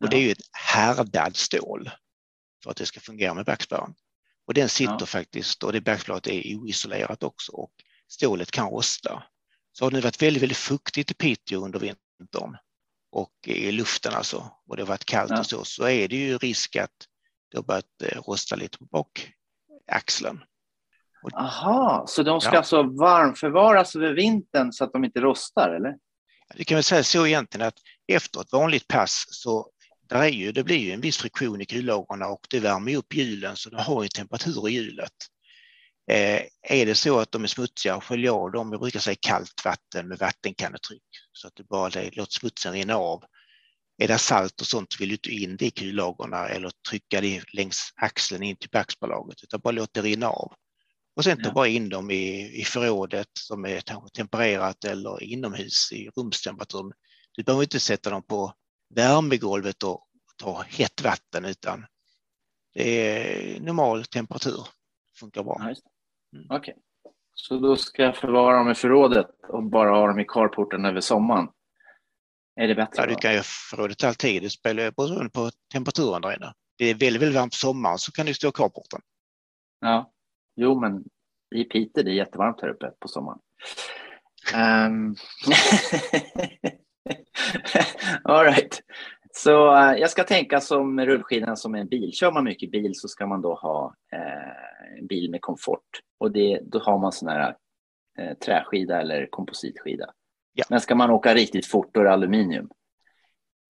[0.00, 1.90] Och det är ju ett härdad stål
[2.62, 3.94] för att det ska fungera med backspärren.
[4.46, 5.06] Och den sitter Ja.
[5.06, 7.72] faktiskt, och det backspärret är oisolerat också och
[8.08, 9.22] stålet kan rosta.
[9.72, 12.56] Så har det nu varit väldigt, väldigt fuktigt i Piteå under vintern
[13.12, 15.38] och i luften alltså, och det har varit kallt Ja.
[15.38, 16.90] och så, så är det ju risk att
[17.50, 20.40] det har börjat eh, rosta lite på bakaxeln.
[21.34, 22.58] Aha, så de ska Ja.
[22.58, 25.94] alltså varmförvaras över vintern så att de inte rostar, eller?
[26.54, 27.78] Du kan väl säga så egentligen att
[28.12, 29.70] efter ett vanligt pass så
[30.08, 33.14] där är ju, det blir ju en viss friktion i kullagren och det värmer upp
[33.14, 35.12] hjulen så de har ju temperatur i hjulet.
[36.10, 38.72] Eh, är det så att de är smutsiga, skölj av dem.
[38.72, 42.96] Jag brukar säga kallt vatten med vattenkannetryck så att det bara det, låt smutsen rinna
[42.96, 43.24] av.
[43.98, 47.42] Är det salt och sånt vill du inte in det i kullagren eller trycka det
[47.52, 50.52] längs axeln in till backspärrlaget utan bara låt det rinna av.
[51.16, 51.52] Och sen ta Ja.
[51.52, 53.82] bara in dem i, i förrådet som är
[54.14, 56.92] tempererat eller inomhus i rumstemperatur.
[57.32, 58.54] Du behöver inte sätta dem på
[58.94, 61.86] värmegolvet och ta hett vatten utan
[62.74, 64.66] det är normal temperatur.
[65.16, 65.56] Funkar bra.
[65.58, 65.89] Ja,
[66.32, 66.46] Mm.
[66.50, 66.76] Okej.
[67.34, 71.00] Så då ska jag förvara dem i förrådet och bara ha dem i carporten över
[71.00, 71.48] sommaren?
[72.60, 73.02] Är det bättre?
[73.02, 73.40] Ja, du kan ju
[73.70, 74.42] förrådet alltid.
[74.42, 76.52] Det spelar beroende på temperaturen där inne.
[76.78, 79.00] Det är väldigt, väldigt varmt på sommaren så kan du stå i carporten.
[79.80, 80.12] Ja.
[80.56, 81.04] Jo, men
[81.54, 83.38] i Piteå det är jättevarmt här uppe på sommaren.
[84.54, 85.16] Um...
[88.24, 88.80] All right.
[89.32, 92.12] Så eh, jag ska tänka som rullskidan som en bil.
[92.12, 96.00] Kör man mycket bil så ska man då ha eh, en bil med komfort.
[96.18, 97.56] Och det, då har man sån här
[98.18, 100.10] eh, träskida eller kompositskida.
[100.52, 100.64] Ja.
[100.70, 102.70] Men ska man åka riktigt fort då är det aluminium.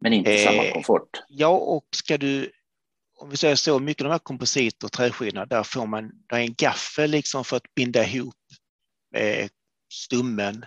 [0.00, 1.22] Men inte Eh, samma komfort.
[1.28, 2.50] Ja, och ska du,
[3.18, 6.36] om vi säger så, mycket av de här komposit och träskidorna, där får man, där
[6.36, 8.34] är en gaffel liksom för att binda ihop
[9.16, 9.48] eh,
[9.92, 10.64] stummen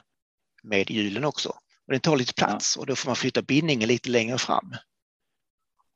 [0.64, 1.54] med hjulen också.
[1.88, 4.76] Och den tar lite plats och då får man flytta bindningen lite längre fram.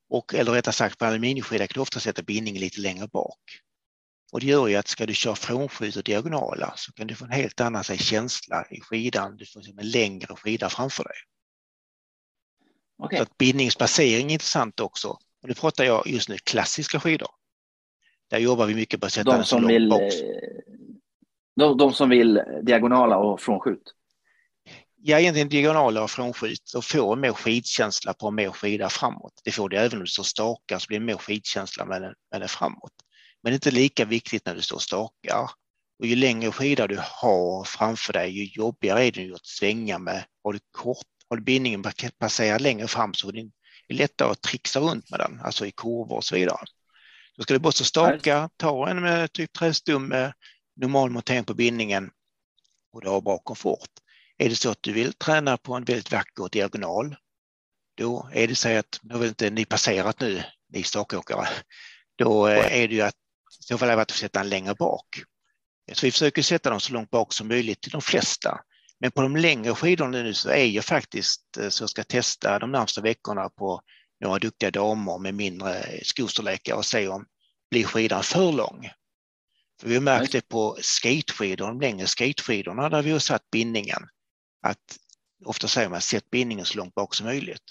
[0.09, 3.39] Och, eller rättare sagt, på aluminiumskida kan du ofta sätta bindningen lite längre bak.
[4.31, 7.25] Och det gör ju att ska du köra frånskjut och diagonala så kan du få
[7.25, 9.37] en helt annan sig, känsla i skidan.
[9.37, 11.15] Du får en längre skida framför dig.
[12.97, 13.17] Okay.
[13.17, 15.07] Så att bindningsbasering är intressant också.
[15.41, 17.29] Och nu pratar jag just nu klassiska skidor.
[18.29, 20.01] Där jobbar vi mycket på att sätta de som vill, bak.
[20.01, 20.09] eh,
[21.55, 23.93] de, de som vill diagonala och frånskjut?
[24.99, 29.41] Ja, egentligen diagonala och frånskjut och får mer skidkänsla på mer skida framåt.
[29.43, 32.13] Det får du även om du står stakar så blir det mer skidkänsla med den,
[32.31, 32.91] med den framåt.
[33.43, 35.49] Men det är inte lika viktigt när du står stakar.
[35.99, 40.25] Och ju längre skida du har framför dig, ju jobbigare är det att svänga med.
[40.43, 41.83] Har du kort, har du bindningen
[42.19, 43.49] passerar längre fram så är det
[43.93, 46.59] lättare att trixa runt med den, alltså i kurvor och så vidare.
[47.37, 50.33] Då ska du bara stå staka, ta en med typ trästum med
[50.75, 52.09] normal montering på bindningen
[52.93, 53.89] och du har bra komfort.
[54.37, 57.15] Är det så att du vill träna på en väldigt vacker diagonal,
[57.97, 61.47] då är det så att, nu har väl inte ni passerat nu, ni stakåkare,
[62.15, 63.15] då är det ju att
[63.61, 65.07] i så fall att sätta den längre bak.
[65.93, 68.59] Så vi försöker sätta dem så långt bak som möjligt till de flesta.
[68.99, 72.71] Men på de längre skidorna nu så är jag faktiskt, så jag ska testa de
[72.71, 73.81] närmsta veckorna på
[74.19, 77.25] några duktiga damer med mindre skostorlekar och se om
[77.71, 78.89] blir skidan för lång.
[79.81, 84.07] För vi har märkt det på skateskidor, de längre skateskidorna där vi har satt bindningen,
[84.67, 84.97] att
[85.45, 87.63] ofta säger man sätt bindningen så långt bak som möjligt.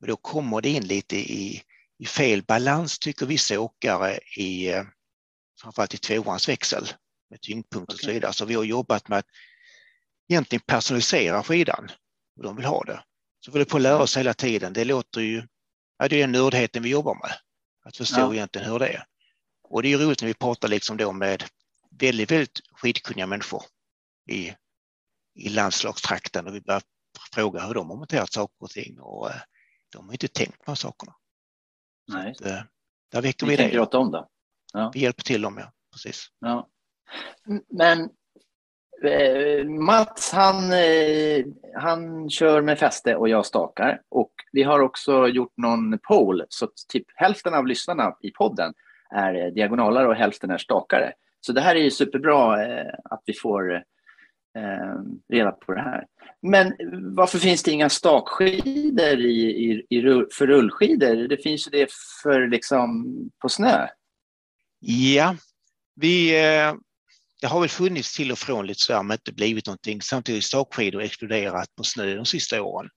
[0.00, 1.62] Men då kommer det in lite i,
[1.98, 4.74] i fel balans tycker vissa åkare i
[5.60, 6.88] framförallt i tvåans växel
[7.30, 8.32] med tyngdpunkt och så vidare.
[8.32, 9.26] Så vi har jobbat med att
[10.28, 11.90] egentligen personalisera skidan
[12.36, 13.02] hur de vill ha det.
[13.40, 14.72] Så vi håller på att lära oss hela tiden.
[14.72, 15.46] Det låter ju,
[15.98, 17.32] ja, det är den nördheten vi jobbar med.
[17.84, 18.34] Att förstå ja.
[18.34, 19.04] egentligen hur det är.
[19.62, 21.44] Och det är roligt när vi pratar liksom då med
[21.90, 23.62] väldigt, väldigt skidkunniga människor
[24.30, 24.52] i,
[25.38, 26.82] i landslagstrakten och vi börjar
[27.34, 29.36] fråga hur de har monterat saker och ting och eh,
[29.92, 31.14] de har inte tänkt på de här sakerna.
[32.12, 32.34] Nej.
[32.34, 32.62] Så eh,
[33.12, 33.80] där väcker vi, vi det.
[33.80, 34.28] Åt dem då?
[34.72, 34.90] Ja.
[34.94, 35.72] Vi hjälper till dem, ja.
[35.92, 36.26] Precis.
[36.40, 36.68] Ja.
[37.68, 38.10] Men
[39.04, 40.54] eh, Mats, han,
[41.74, 44.02] han kör med fäste och jag stakar.
[44.08, 48.74] Och vi har också gjort någon poll, så typ hälften av lyssnarna i podden
[49.10, 51.12] är diagonalare och hälften är stakare.
[51.40, 52.54] Så det här är ju superbra
[53.04, 53.84] att vi får
[55.32, 56.04] reda på det här.
[56.42, 56.72] Men
[57.14, 61.28] varför finns det inga stakskidor i, i, i, för rullskidor?
[61.28, 61.88] Det finns ju det
[62.22, 63.06] för liksom
[63.42, 63.86] på snö.
[64.80, 65.36] Ja,
[65.94, 66.74] vi, eh,
[67.40, 70.02] det har väl funnits till och från lite sådär men inte blivit någonting.
[70.02, 72.90] Samtidigt har stakskidor exploderat på snö de sista åren.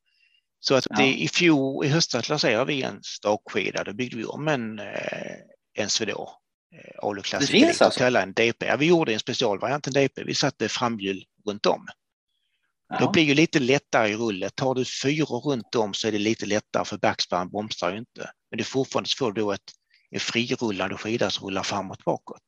[0.59, 3.83] Så att det, i fjol, i höstas lanserade vi en stakskida.
[3.83, 4.79] Då byggde vi om en,
[5.73, 6.29] en Swedor.
[7.01, 8.03] Alu Classic det finns alltså?
[8.03, 8.65] en DP.
[8.65, 10.23] Ja, vi gjorde en specialvariant, en DP.
[10.23, 11.87] Vi satte framhjul runt om.
[12.89, 12.99] Ja.
[12.99, 14.55] Det blir ju lite lättare i rullet.
[14.55, 18.31] Tar du fyra runt om så är det lite lättare för backspärren bromsar ju inte.
[18.49, 19.71] Men det är fortfarande så får du då ett,
[20.09, 22.43] en frirullande skida som rullar framåt bakåt.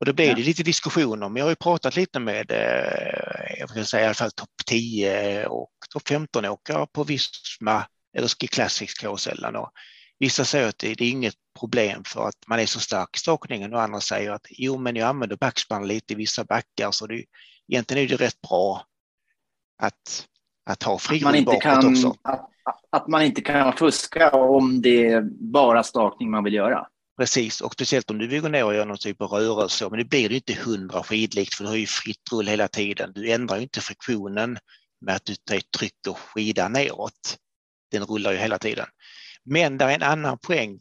[0.00, 0.34] Och då blir ja.
[0.34, 4.06] det lite diskussion om, jag har ju pratat lite med, eh, jag vill säga i
[4.06, 9.56] alla fall topp 10 och topp 15 åkare på Visma eller Ski Classics karusellen.
[9.56, 9.70] Och
[10.18, 13.18] vissa säger att det, det är inget problem för att man är så stark i
[13.18, 17.06] stakningen och andra säger att jo, men jag använder backspann lite i vissa backar så
[17.06, 17.24] det,
[17.68, 18.82] egentligen är det rätt bra
[19.82, 20.26] att,
[20.70, 22.14] att ha frirull bakåt kan, också.
[22.22, 22.50] Att,
[22.90, 26.86] att man inte kan fuska om det är bara stakning man vill göra.
[27.18, 29.98] Precis, och speciellt om du vill gå ner och göra någon typ av rörelse, men
[29.98, 33.12] det blir ju inte hundra skidlikt för du har ju fritt rull hela tiden.
[33.14, 34.58] Du ändrar ju inte friktionen
[35.00, 35.34] med att du
[35.78, 37.36] trycker skidan neråt.
[37.90, 38.86] Den rullar ju hela tiden.
[39.44, 40.80] Men det är en annan poäng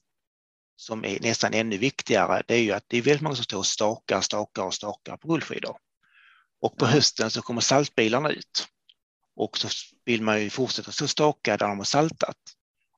[0.76, 2.44] som är nästan ännu viktigare.
[2.48, 5.18] Det är ju att det är väldigt många som står och stakar, stakar och stakar
[5.18, 5.78] på rullskidor.
[6.62, 8.68] Och på hösten så kommer saltbilarna ut.
[9.36, 9.68] Och så
[10.06, 12.38] vill man ju fortsätta så staka där de har saltat.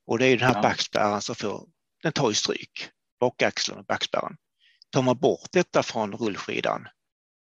[0.06, 0.62] Och det är den här ja.
[0.62, 1.68] backspärren som får,
[2.02, 2.88] den tar ju stryk,
[3.20, 4.36] bakaxeln och backspärren.
[4.90, 6.88] Tar man bort detta från rullskidan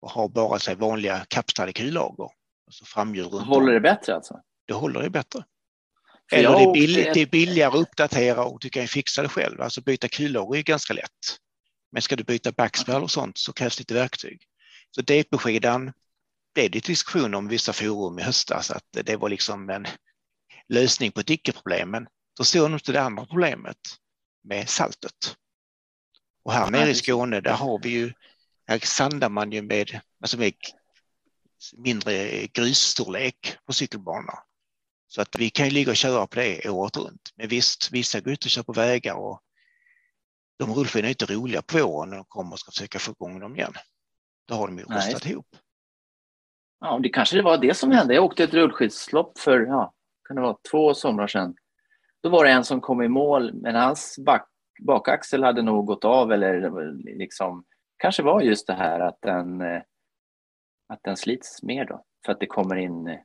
[0.00, 2.28] och har bara sig vanliga kapslade kullager,
[2.66, 4.40] alltså framhjul runt Håller det bättre alltså?
[4.66, 5.44] Det håller det bättre.
[6.32, 9.28] Eller det är, billig, det är billigare att uppdatera och du kan ju fixa det
[9.28, 9.60] själv.
[9.60, 11.38] Alltså byta kullager är ganska lätt.
[11.92, 14.42] Men ska du byta backspärr och sånt så krävs lite verktyg.
[14.90, 15.92] Så DP-skidan
[16.58, 19.86] blev det diskussion om vissa forum i höstas att det var liksom en
[20.68, 21.90] lösning på ett icke-problem.
[21.90, 23.78] Men då såg inte det andra problemet
[24.44, 25.36] med saltet.
[26.42, 28.12] Och här nere i Skåne, där har vi ju,
[28.66, 30.52] här sandar man ju med, alltså med
[31.76, 34.38] mindre grusstorlek på cykelbanor.
[35.08, 37.32] Så att vi kan ju ligga och köra på det året runt.
[37.36, 39.40] Men visst, vissa går ut och kör på vägar och
[40.58, 43.40] de rullskidorna är inte roliga på våren när de kommer och ska försöka få igång
[43.40, 43.74] dem igen.
[44.48, 45.56] Då har de ju rostat ihop.
[46.80, 48.14] Ja, det kanske var det som hände.
[48.14, 49.92] Jag åkte ett rullskidslopp för, ja,
[50.28, 51.56] kan det vara två somrar sedan.
[52.22, 54.48] Då var det en som kom i mål, men hans back,
[54.80, 57.64] bakaxel hade nog gått av eller liksom
[57.96, 59.82] kanske var just det här att den, eh,
[60.88, 63.18] att den slits mer då, för att det kommer in eh,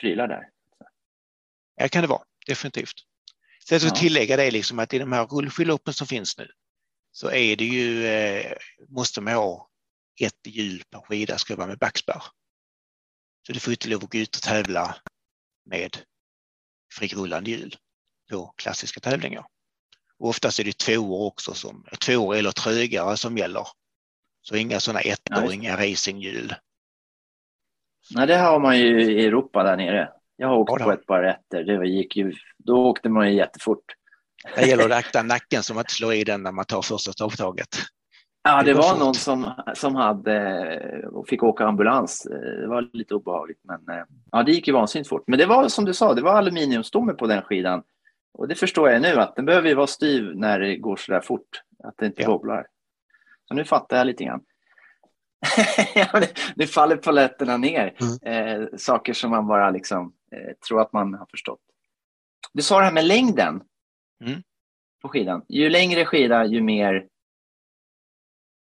[0.00, 0.48] prylar där.
[1.76, 2.94] Ja, kan det vara, definitivt.
[3.68, 3.90] Sen så Ja.
[3.90, 6.48] tillägga det liksom att i de här rullskidloppen som finns nu
[7.12, 8.52] så är det ju, eh,
[8.88, 9.68] måste man ha
[10.20, 12.22] ett hjul per skida ska vara med backspärr.
[13.46, 14.96] Så du får inte lov att gå ut och tävla
[15.64, 15.96] med
[16.92, 17.76] frirullande hjul
[18.30, 19.46] på klassiska tävlingar.
[20.18, 23.66] Och oftast är det tvåor också, som, tvåor eller trögare som gäller.
[24.42, 25.54] Så inga sådana ettor, det.
[25.54, 26.54] inga racinghjul.
[28.10, 30.12] Nej, det har man ju i Europa där nere.
[30.36, 31.64] Jag har åkt Ja, på ett par rätter.
[31.64, 33.84] Det gick ju, då åkte man ju jättefort.
[34.56, 37.12] Det gäller att akta nacken så man inte slår i den när man tar första
[37.12, 37.68] stavtaget.
[38.42, 42.22] Ja, Det var någon som, som hade och fick åka ambulans.
[42.30, 45.24] Det var lite obehagligt, men eh, ja, det gick ju vansinnigt fort.
[45.26, 47.82] Men det var som du sa, det var aluminiumstomme på den skidan.
[48.32, 51.12] Och det förstår jag nu att den behöver ju vara styv när det går så
[51.12, 51.48] där fort,
[51.84, 52.28] att det inte Ja.
[52.28, 52.66] wobblar.
[53.48, 54.40] Så nu fattar jag lite grann.
[56.54, 57.94] Nu faller paletterna ner.
[58.22, 61.60] Eh, saker som man bara liksom eh, tror att man har förstått.
[62.52, 63.62] Du sa det här med längden
[64.24, 64.42] Mm.
[65.02, 65.42] på skidan.
[65.48, 67.06] Ju längre skida, ju mer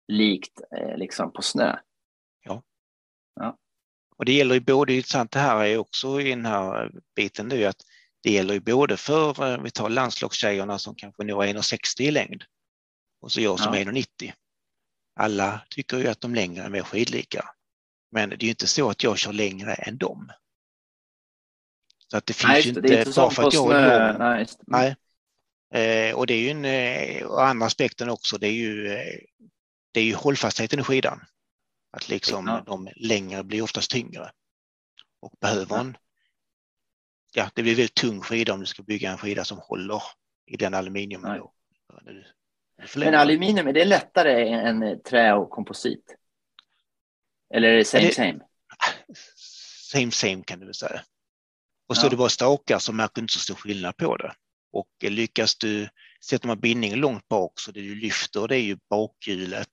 [0.09, 1.77] likt eh, liksom på snö.
[4.17, 7.65] Och det gäller ju både, intressant det här är också i den här biten nu
[7.65, 7.83] att
[8.23, 12.45] det gäller ju både för, eh, vi tar landslagstjejerna som kanske når 1,60 i längd
[13.21, 13.81] och så jag som Ja.
[13.81, 14.33] 1,90.
[15.21, 17.51] Alla tycker ju att de längre är mer skidlika.
[18.11, 20.33] Men det är ju inte så att jag kör längre än dem.
[22.11, 24.09] Så att det finns Nej, ju inte, det, är inte bara för att jag är
[24.09, 24.19] lång.
[24.19, 24.47] Nej.
[24.67, 24.97] Nej.
[25.75, 29.21] Eh, och det är ju en, eh, och andra aspekten också, det är ju, eh,
[29.95, 31.25] det är ju hållfastheten i skidan.
[31.91, 32.63] Att liksom Ja.
[32.67, 34.31] de längre blir oftast tyngre.
[35.21, 35.81] Och behöver Ja.
[35.81, 35.97] en,
[37.35, 40.03] ja det blir väldigt tung skida om du ska bygga en skida som håller
[40.47, 40.73] i den.
[41.23, 41.53] Då.
[42.03, 42.25] Du
[42.97, 46.17] Men aluminium, är det lättare än eh, trä och komposit?
[47.55, 48.41] Eller är det same Ja, det- same?
[49.93, 51.03] Same same kan du väl säga.
[51.89, 52.01] Och Ja.
[52.01, 54.35] så är det bara stakar så märker du inte så stor skillnad på det.
[54.73, 55.89] Och lyckas du,
[56.25, 59.69] sätter man bindningen långt bak så det du lyfter det är ju bakhjulet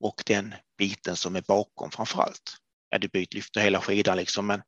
[0.00, 2.56] och den biten som är bakom framför allt.
[2.88, 4.62] Ja, du lyfter hela skidan liksom men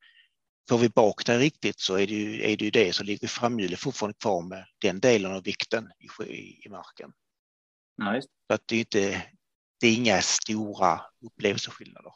[0.69, 3.29] får vi bak det riktigt så är det ju, är det, ju det så ligger
[3.29, 5.91] framhjulet fortfarande kvar med den delen av vikten
[6.29, 7.13] i, i marken.
[8.15, 8.29] Just.
[8.47, 9.23] Så att det är inte,
[9.81, 12.13] det är inga stora upplevelseskillnader.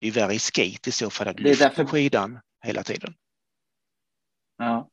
[0.00, 3.14] Det är värre i skate i så fall att är lyfta därför- skidan hela tiden.
[4.58, 4.90] Ja.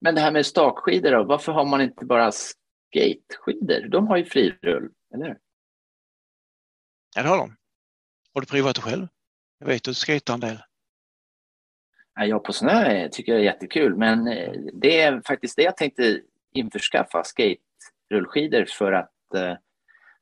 [0.00, 3.88] Men det här med stakskidor då, varför har man inte bara skateskidor?
[3.88, 5.38] De har ju frirull, eller hur?
[7.16, 7.56] Ja, det har de.
[8.34, 9.06] Har du provat det själv?
[9.58, 10.58] Jag vet att du skejtar en del.
[12.14, 15.76] Ja, på snö är- tycker jag är jättekul, men eh, det är faktiskt det jag
[15.76, 16.20] tänkte
[16.52, 19.54] införskaffa, skate-rullskidor för att eh,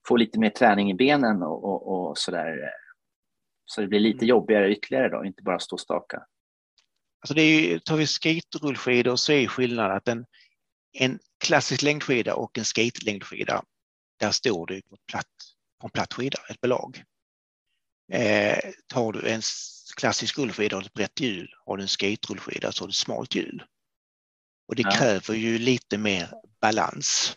[0.09, 2.63] få lite mer träning i benen och, och, och sådär.
[2.63, 2.69] eh,
[3.65, 4.29] Så det blir lite Mm.
[4.29, 6.27] jobbigare ytterligare då, inte bara stå och staka.
[7.21, 10.27] Alltså det är tar vi skate-rullskidor så är skillnaden att en,
[10.93, 13.63] en klassisk längdskida och en skate-längdskida,
[14.17, 15.27] där står du på, platt,
[15.81, 17.05] på en platt skida, ett belag.
[18.13, 19.43] Eh, tar du en
[19.97, 23.35] klassisk rullskida och ett brett hjul, har du en skate-rullskida så har du ett smalt
[23.35, 23.65] hjul.
[24.69, 24.91] Och det Ja.
[24.91, 27.37] kräver ju lite mer balans.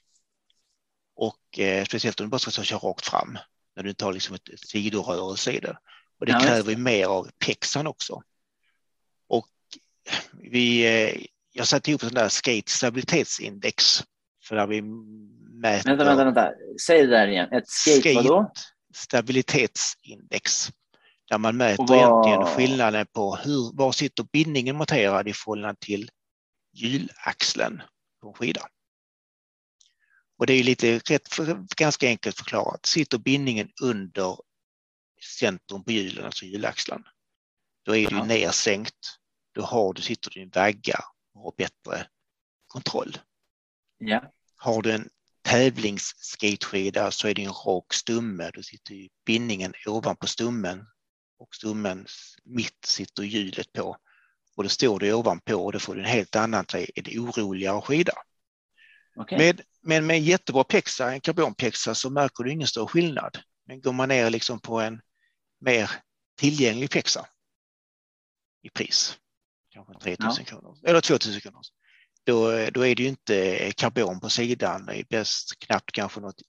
[1.15, 3.38] Och eh, speciellt om du bara ska köra rakt fram,
[3.76, 5.78] när du har liksom ett, sidorörelse i det.
[6.20, 8.24] Och det Ja, kräver ju mer av pexan också.
[10.34, 14.04] Vi, eh, jag satte ihop en sån där skate stabilitetsindex.
[14.44, 16.52] För där vi mäter Vänta, vänta, vänta.
[16.86, 17.54] Säg det där igen.
[17.54, 18.52] Ett skate, vadå?
[18.96, 20.72] stabilitetsindex.
[21.30, 26.10] Där man mäter vad- egentligen skillnaden på hur, var sitter bindningen monterad i förhållande till
[26.74, 27.82] hjulaxeln
[28.22, 28.68] på en skida.
[30.40, 31.30] Och det är ju lite rätt,
[31.78, 32.86] ganska enkelt förklarat.
[32.86, 34.38] Sitter bindningen under
[35.40, 37.04] centrum på hjulen, alltså hjulaxeln,
[37.86, 38.26] då är det ju Ja.
[39.52, 41.00] Då har du, sitter du i en vagga
[41.34, 42.08] och har bättre
[42.68, 43.18] kontroll.
[43.98, 44.24] Ja.
[44.56, 45.10] Har du en
[45.42, 48.52] tävlingsskateskida så är det en rak stumme.
[48.54, 50.86] Då sitter ju bindningen ovanpå stummen
[51.40, 53.98] och stummens mitt sitter hjulet på.
[54.56, 58.14] Och då står du ovanpå och då får du en helt annan, en oroligare skida.
[59.32, 63.38] Med, men med en jättebra pexa, en karbonpexa, så märker du ingen stor skillnad.
[63.66, 65.02] Men går man ner liksom på en
[65.60, 65.92] mer
[66.38, 67.28] tillgänglig pexa
[68.62, 69.18] i pris,
[69.72, 71.62] kanske 3000 kronor eller 2000 kronor,
[72.24, 76.42] då, då är det ju inte karbon på sidan, det är bäst knappt kanske något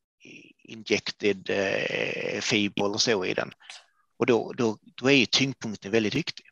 [0.65, 3.51] injected eh, fiber eller så i den.
[4.17, 6.47] Och då, då, då är ju tyngdpunkten väldigt viktig.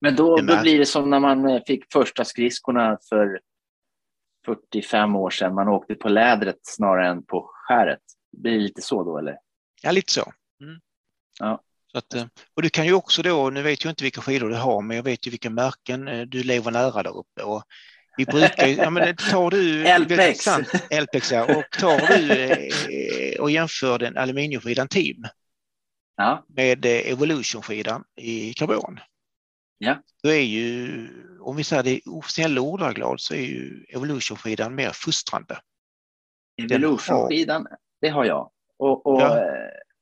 [0.00, 3.40] Men då, då blir det som när man eh, fick första skridskorna för
[4.46, 5.54] 45 år sedan.
[5.54, 8.00] Man åkte på lädret snarare än på skäret.
[8.32, 9.38] Blir det lite så då eller?
[9.82, 10.32] Ja, lite så.
[10.60, 10.80] Mm.
[11.40, 11.62] Ja.
[11.94, 14.56] Att, eh, och du kan ju också då, nu vet jag inte vilka skidor du
[14.56, 17.42] har, men jag vet ju vilka märken eh, du lever nära där uppe.
[17.42, 17.62] Och
[18.16, 19.84] vi brukar ja men tar du...
[19.86, 20.46] Elpex.
[20.90, 25.24] Elpex ja, och tar du eh, och jämför den aluminiumskidan Team
[26.16, 29.00] Ja, med eh, Evolution-skidan i karbon.
[29.78, 30.02] Ja.
[30.22, 31.08] Då är ju,
[31.40, 35.58] om vi säger det i officiella ordalag, så är ju Evolution-skidan mer fostrande.
[36.62, 37.66] Evolution-skidan,
[38.00, 38.50] det har jag.
[38.78, 39.36] Och, och Ja.
[39.38, 39.44] eh,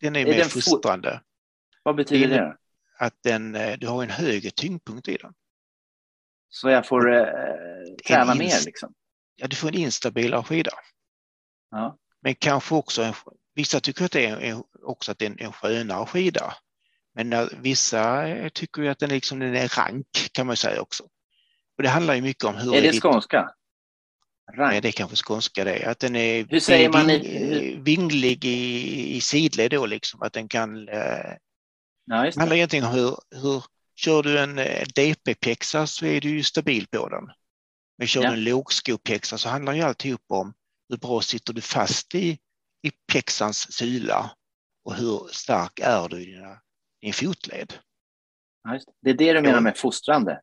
[0.00, 1.20] Den är, mer den fo- fostrande.
[1.82, 2.56] Vad betyder Det det?
[2.98, 5.32] Att den, eh, du har en högre tyngdpunkt i den.
[6.48, 7.24] Så jag får eh,
[8.06, 8.94] träna mer liksom?
[9.36, 10.70] Ja, du får en instabilare skida.
[11.70, 11.98] Ja.
[12.20, 13.14] Men kanske också, en,
[13.54, 16.54] vissa tycker att det är en, också att det är en, en skönare skida.
[17.14, 20.80] Men när, vissa eh, tycker ju att den, liksom, den är rank kan man säga
[20.80, 21.02] också.
[21.76, 23.50] Och det handlar ju mycket om hur Är det ditt- skånska?
[24.56, 24.82] Nej, Rank.
[24.82, 25.84] det är kanske skånska det.
[25.86, 30.22] Att den är Hur säger man i- ving, vinglig i, i sidled då liksom.
[30.22, 30.88] Att den kan...
[30.88, 31.32] Eh,
[32.12, 33.64] Ja, det handlar egentligen om hur, hur...
[33.94, 37.24] Kör du en eh, DP-pexa så är du ju stabil på den.
[37.98, 38.28] Men kör Ja.
[38.30, 40.54] du en lågskopexa så handlar ju alltihop om
[40.88, 42.38] hur bra sitter du fast i,
[42.82, 44.30] i pexans sula
[44.84, 46.60] och hur stark är du i dina,
[47.00, 47.74] din fotled.
[48.64, 49.10] Ja, det.
[49.10, 50.40] är det du menar med fostrande?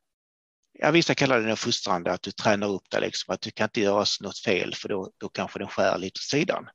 [0.80, 3.82] Ja, vissa kallar det fostrande, att du tränar upp det liksom, att du kan inte
[3.82, 6.70] göra något fel för då, då kanske den skär lite åt sidan.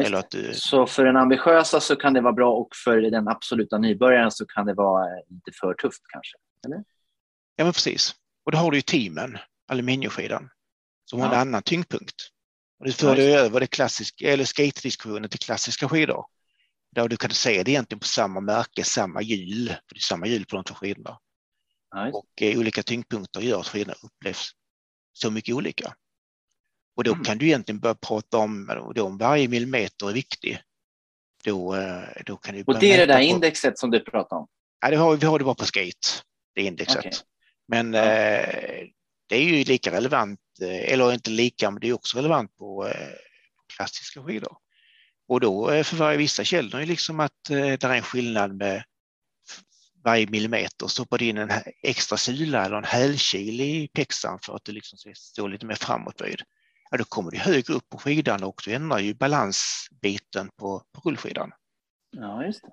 [0.00, 3.28] Ja, Eller att Så för den ambitiösa så kan det vara bra och för den
[3.28, 6.36] absoluta nybörjaren så kan det vara eh, lite för tufft kanske?
[7.56, 8.14] Ja, men precis.
[8.44, 10.48] Och då har du ju teamen, aluminiumskidan,
[11.04, 11.38] som har en Ja.
[11.40, 12.14] annan tyngdpunkt.
[12.78, 16.24] Och det Ja, för du över det klassiska, eller skate-diskussionen till klassiska skidor.
[16.94, 20.26] Där du kan se det egentligen på samma märke, samma hjul, för det är samma
[20.26, 21.18] hjul på de två skidorna.
[21.90, 22.10] Ja.
[22.12, 24.50] Och eh, olika tyngdpunkter gör att skidorna upplevs
[25.12, 25.94] så mycket olika.
[26.96, 27.24] Och då Mm.
[27.24, 30.58] kan du egentligen börja prata om, då om varje millimeter är viktig.
[31.44, 34.40] Då, eh, då kan du Och det är det där på- indexet som du pratade
[34.40, 34.48] om?
[34.80, 36.08] Ja, det har, vi har det bara på skate,
[36.54, 36.98] det indexet.
[36.98, 37.12] Okej.
[37.68, 38.02] Men Ja.
[38.04, 38.86] eh,
[39.28, 42.86] det är ju lika relevant, eh, eller inte lika, men det är också relevant på
[42.88, 43.08] eh,
[43.76, 44.56] klassiska skidor.
[45.28, 48.54] Och då eh, för varje vissa källor är liksom att eh, det är en skillnad
[48.56, 48.84] med
[50.04, 50.86] varje millimeter.
[50.86, 51.50] Stoppar du in en
[51.82, 55.74] extra sula eller en hälkil i pexan för att du liksom ska stå lite mer
[55.74, 56.42] framåtböjd.
[56.92, 61.00] Ja, då kommer du högre upp på skidan och du ändrar ju balansbiten på, på
[61.00, 61.52] rullskidan.
[62.10, 62.70] Ja, just det.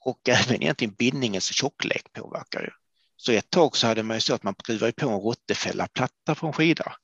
[0.00, 2.70] Och även egentligen bindningens tjocklek påverkar ju.
[3.16, 6.46] Så ett tag så hade man ju så att man skruvar på en rottefällaplatta på
[6.46, 6.96] en skida.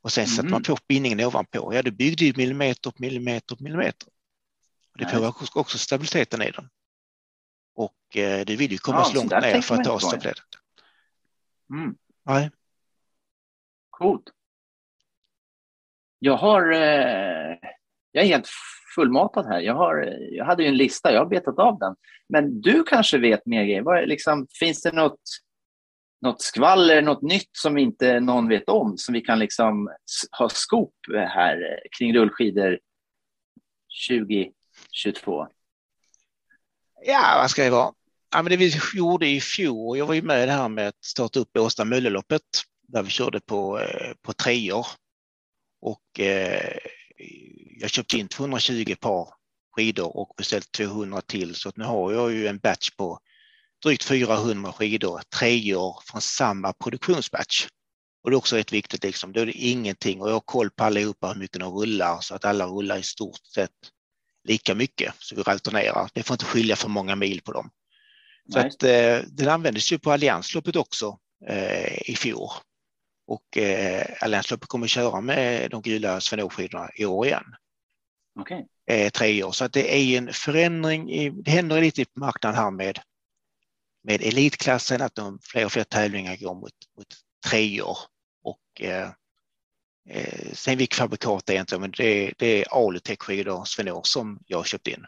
[0.00, 0.50] Och sen sätter Mm.
[0.50, 1.74] man på bindningen ovanpå.
[1.74, 4.08] Ja, du byggde ju millimeter på millimeter på millimeter.
[4.98, 6.68] Det Ja, påverkar också- stabiliteten i den.
[7.74, 10.60] Och eh, du vill ju komma Ja, så långt ner för att ta stabiliteten.
[11.70, 11.94] Mm.
[12.24, 12.50] Nej.
[13.90, 14.24] Coolt.
[16.24, 16.72] Jag har...
[16.72, 17.56] Eh,
[18.12, 18.48] jag är helt
[18.94, 19.60] fullmatad här.
[19.60, 21.96] Jag, har, jag hade ju en lista, jag har betat av den.
[22.28, 24.06] Men du kanske vet mer grejer.
[24.06, 25.20] Liksom, finns det något,
[26.20, 28.98] något skvaller, något nytt som inte någon vet om?
[28.98, 29.90] Som vi kan liksom
[30.38, 32.78] ha skop här kring rullskidor
[34.08, 35.46] 2022?
[37.04, 37.92] Ja, vad ska det vara?
[38.34, 40.88] Ja, men det vi gjorde i fjol, jag var ju med i det här med
[40.88, 42.42] att starta upp Åsta Mölleloppet
[42.88, 44.86] där vi körde på, eh, på treor.
[45.82, 46.78] Och eh,
[47.80, 49.28] jag köpte in 220 par
[49.76, 53.18] skidor och beställt 200 till så att nu har jag ju en batch på
[53.84, 57.66] drygt 400 skidor, treor från samma produktionsbatch.
[58.22, 59.32] Och det är också rätt viktigt, liksom.
[59.32, 62.34] då är det ingenting och jag har koll på allihopa hur mycket de rullar så
[62.34, 63.70] att alla rullar i stort sett
[64.48, 66.10] lika mycket så vi alternerar.
[66.14, 67.70] Det får inte skilja för många mil på dem.
[68.52, 71.18] Så att, eh, den användes ju på Alliansloppet också
[71.48, 72.50] eh, i fjol.
[73.32, 77.44] Och eh, Alliansloppet kommer att köra med de gula Svenov-skidorna i år igen.
[78.40, 78.66] Okej.
[78.86, 79.52] Eh, tre år.
[79.52, 81.10] Så att det är en förändring.
[81.10, 82.98] I, det händer lite på marknaden här med,
[84.04, 87.06] med elitklassen att de, fler och fler tävlingar går mot, mot
[87.46, 87.98] treor.
[88.42, 89.10] Och eh,
[90.08, 94.58] eh, sen vilket fabrikat det är inte, men det, det är Alutech-skidor Svenov som jag
[94.58, 95.06] har köpt in.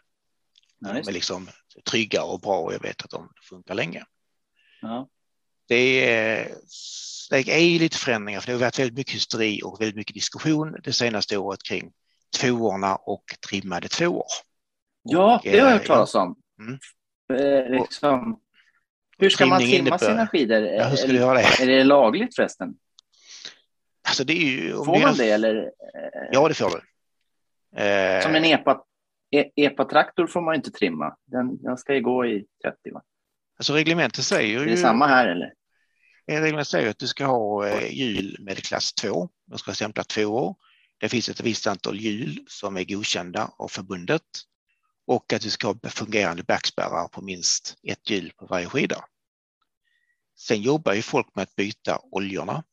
[0.79, 1.49] Ja, De är liksom
[1.89, 4.03] trygga och bra och jag vet att de funkar länge.
[4.81, 5.09] Ja.
[5.67, 6.51] Det är,
[7.29, 10.13] det är ju lite förändringar för det har varit väldigt mycket hysteri och väldigt mycket
[10.13, 11.91] diskussion det senaste året kring
[12.41, 14.25] tvåorna och trimmade tvåor.
[15.03, 16.35] Ja, Och, det har jag eh, hört talas om.
[16.59, 16.79] Mm.
[17.33, 18.39] Eh, liksom,
[19.17, 20.61] hur ska man trimma sina skidor?
[20.61, 21.61] Ja, hur ska du göra det?
[21.61, 22.75] Är det lagligt förresten?
[24.07, 25.71] Alltså det är ju, Får det är- man det eller?
[26.31, 26.81] Ja, det får du.
[27.81, 28.83] Eh, Som en epa,
[29.31, 31.15] e, epa-traktor får man inte trimma.
[31.25, 33.01] Den, den ska ju gå i 30 va?
[33.57, 35.53] Alltså reglementet säger Är det ju samma här eller?
[36.27, 39.29] reglementet säger att du ska ha eh, hjul med klass 2.
[39.45, 40.55] De ska stämpla två år.
[40.97, 44.21] det finns ett visst antal hjul som är godkända av förbundet
[45.07, 49.05] och att vi ska ha fungerande backspärrar på minst ett hjul på varje skida.
[50.37, 52.63] Sen jobbar ju folk med att byta oljorna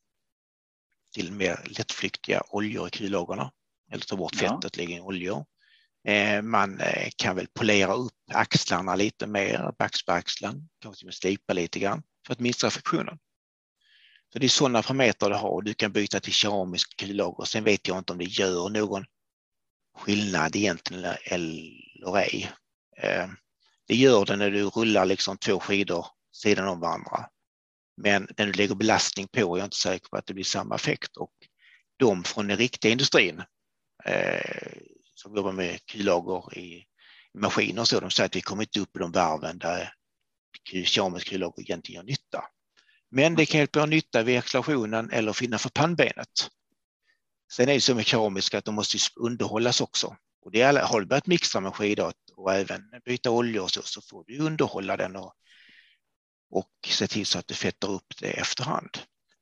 [1.15, 3.49] till mer lättflyktiga oljor i kullagren
[3.93, 4.83] eller ta bort fettet, ja.
[4.83, 5.45] lägga in oljor.
[6.05, 11.79] Eh, man eh, kan väl polera upp axlarna lite mer, backspaxeln, kanske med slipa lite
[11.79, 13.19] grann för att minska friktionen.
[14.33, 15.63] Så det är sådana parametrar du har.
[15.63, 17.45] Du kan byta till keramisk kullager.
[17.45, 19.05] Sen vet jag inte om det gör någon
[19.99, 22.51] skillnad egentligen eller ej.
[22.97, 23.29] Eh,
[23.89, 27.29] det gör det när du rullar liksom två skidor sidan om varandra.
[27.97, 30.75] Men när du lägger belastning på är jag inte säker på att det blir samma
[30.75, 31.17] effekt.
[31.17, 31.33] Och
[31.97, 33.43] de från den riktiga industrin
[34.05, 34.73] eh,
[35.23, 36.85] som jobbar med kullager i
[37.35, 39.93] maskiner och så, de säger att vi kommer inte upp i de varven där
[40.85, 42.45] keramisk kullager egentligen gör nytta.
[43.11, 46.51] Men det kan hjälpa nytta vid accelerationen eller finna för pannbenet.
[47.53, 50.17] Sen är det så med keramiska att de måste underhållas också.
[50.45, 53.83] Och det är, har du börjat mixa med skidor och även byta oljor och så,
[53.83, 55.35] så får du underhålla den och,
[56.51, 58.91] och se till så att du fettar upp det efterhand.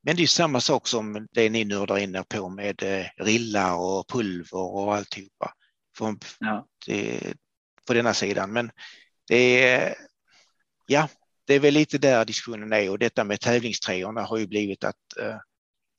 [0.03, 4.09] Men det är samma sak som det ni nördar inne på med eh, rillar och
[4.09, 5.55] pulver och alltihopa.
[6.01, 6.67] Från, ja.
[6.87, 7.35] det,
[7.87, 8.53] på denna sidan.
[8.53, 8.71] Men
[9.29, 9.95] det är,
[10.87, 11.09] ja,
[11.47, 15.17] det är väl lite där diskussionen är och detta med tävlingströjorna har ju blivit att,
[15.21, 15.37] eh,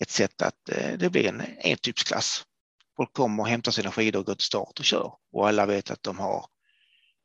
[0.02, 2.44] ett sätt att eh, det blir en entypsklass.
[2.98, 5.92] Folk kommer och hämtar sina skidor och går till start och kör och alla vet
[5.92, 6.46] att de har,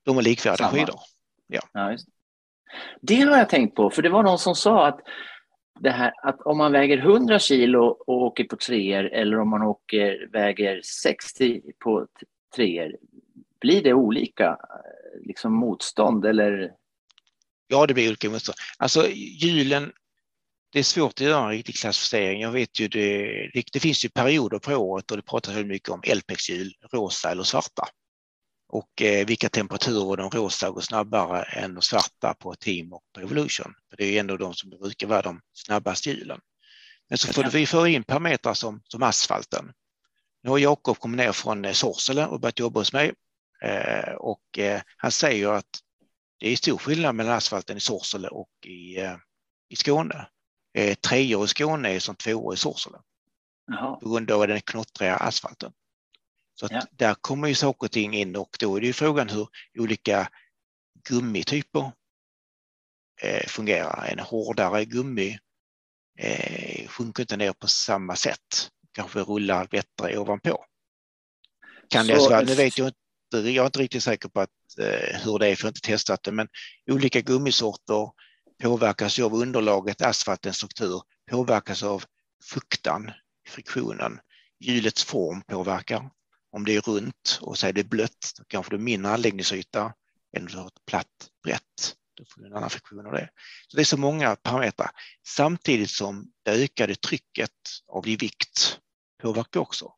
[0.05, 0.79] de har likvärdiga Samma.
[0.79, 1.01] skidor.
[1.47, 1.61] Ja.
[1.72, 1.97] ja
[3.01, 5.01] det har jag tänkt på, för det var någon som sa att
[5.81, 9.62] det här att om man väger 100 kilo och åker på treor eller om man
[9.62, 12.07] åker, väger 60 på
[12.57, 12.96] treor,
[13.61, 14.59] blir det olika
[15.22, 16.72] liksom motstånd eller
[17.68, 18.54] Ja, det blir olika mönster.
[18.78, 19.92] Alltså hjulen,
[20.72, 22.40] det är svårt att göra en riktig klassificering.
[22.40, 25.88] Jag vet ju det, det, finns ju perioder på året och det pratas väldigt mycket
[25.88, 27.88] om LPX-hjul, rosa eller svarta.
[28.68, 33.20] Och eh, vilka temperaturer de rosa går snabbare än de svarta på Team och på
[33.20, 33.74] Evolution.
[33.90, 36.40] För det är ju ändå de som brukar vara de snabbaste hjulen.
[37.09, 39.72] Men så får vi föra in parametrar som, som asfalten.
[40.47, 43.12] Nu har Jakob kommit ner från eh, Sorsele och börjat jobba hos mig.
[43.62, 45.80] Eh, och eh, han säger att
[46.38, 48.97] det är stor skillnad mellan asfalten i Sorsele och i,
[49.68, 50.28] i Skåne.
[51.01, 52.99] Treor i Skåne är som tvåor i Sorsele.
[53.66, 53.97] Jaha.
[53.97, 55.72] På grund av den knottriga asfalten.
[56.55, 56.82] Så ja.
[56.90, 60.28] där kommer ju saker och ting in och då är det ju frågan hur olika
[61.09, 61.92] gummityper
[63.47, 64.09] fungerar.
[64.12, 65.38] En hårdare gummi
[66.86, 68.70] sjunker inte ner på samma sätt.
[68.97, 70.64] Kanske rullar bättre ovanpå.
[71.88, 72.97] Kan så, det, alltså, nu vet jag inte
[73.51, 75.80] jag är inte riktigt säker på att, eh, hur det är, för jag har inte
[75.80, 76.49] testat det, men
[76.90, 78.11] olika gummisorter
[78.62, 82.05] påverkas av underlaget, asfaltens struktur, påverkas av
[82.44, 83.11] fuktan,
[83.49, 84.18] friktionen,
[84.61, 86.11] hjulets form påverkar.
[86.53, 89.92] Om det är runt och så är det blött, då kanske du mindre anläggningsyta
[90.36, 91.94] än om du har ett platt brett.
[92.14, 93.28] Då får du en annan friktion av det.
[93.68, 94.90] Så det är så många parametrar.
[95.28, 97.51] Samtidigt som det ökade trycket
[97.88, 98.78] av din vikt
[99.23, 99.93] påverkar också.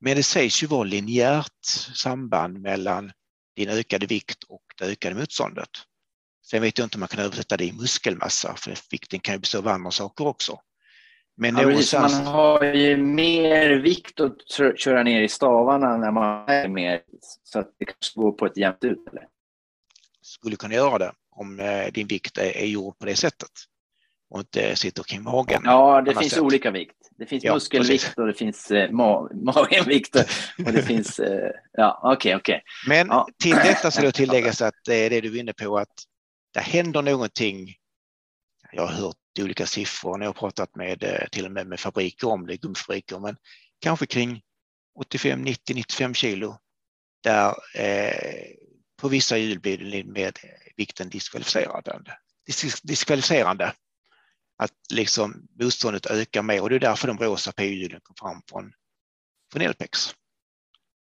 [0.00, 1.64] Men det sägs ju vara linjärt
[1.94, 3.12] samband mellan
[3.56, 5.70] din ökade vikt och det ökade motståndet.
[6.46, 9.38] Sen vet jag inte om man kan översätta det i muskelmassa, för vikten kan ju
[9.38, 10.60] bestå av andra saker också.
[11.36, 12.12] Men ja, någonstans...
[12.12, 14.36] Man har ju mer vikt att
[14.78, 17.02] köra ner i stavarna när man är mer,
[17.42, 19.08] så att det kanske går på ett jämnt ut.
[19.10, 19.26] Eller?
[20.22, 23.50] Skulle kunna göra det om eh, din vikt är, är gjord på det sättet
[24.30, 25.62] och inte sitter kring magen.
[25.64, 26.42] Ja, det finns sätt.
[26.42, 26.97] olika vikt.
[27.18, 28.16] Det finns ja, muskelvikt precis.
[28.16, 30.16] och det finns eh, ma magenvikt
[30.66, 32.34] och det finns, eh, ja okay.
[32.34, 32.60] Okay.
[32.86, 33.28] Men ja.
[33.42, 35.94] till detta ska då tilläggas att det är det du är inne på att
[36.54, 37.74] det händer någonting.
[38.72, 41.80] Jag har hört olika siffror när jag har pratat med eh, till och med med
[41.80, 43.36] fabriker om det, gummifabriker, men
[43.80, 44.42] kanske kring
[44.98, 46.58] 85, 90, 95 kilo
[47.22, 48.44] där eh,
[49.00, 50.38] på vissa hjul blir det med
[50.76, 52.18] vikten diskvalificerande.
[52.82, 53.72] diskvalificerande
[54.58, 58.72] att liksom motståndet ökar mer och det är därför de rosa p-hjulen kom fram från,
[59.52, 60.14] från Elpex.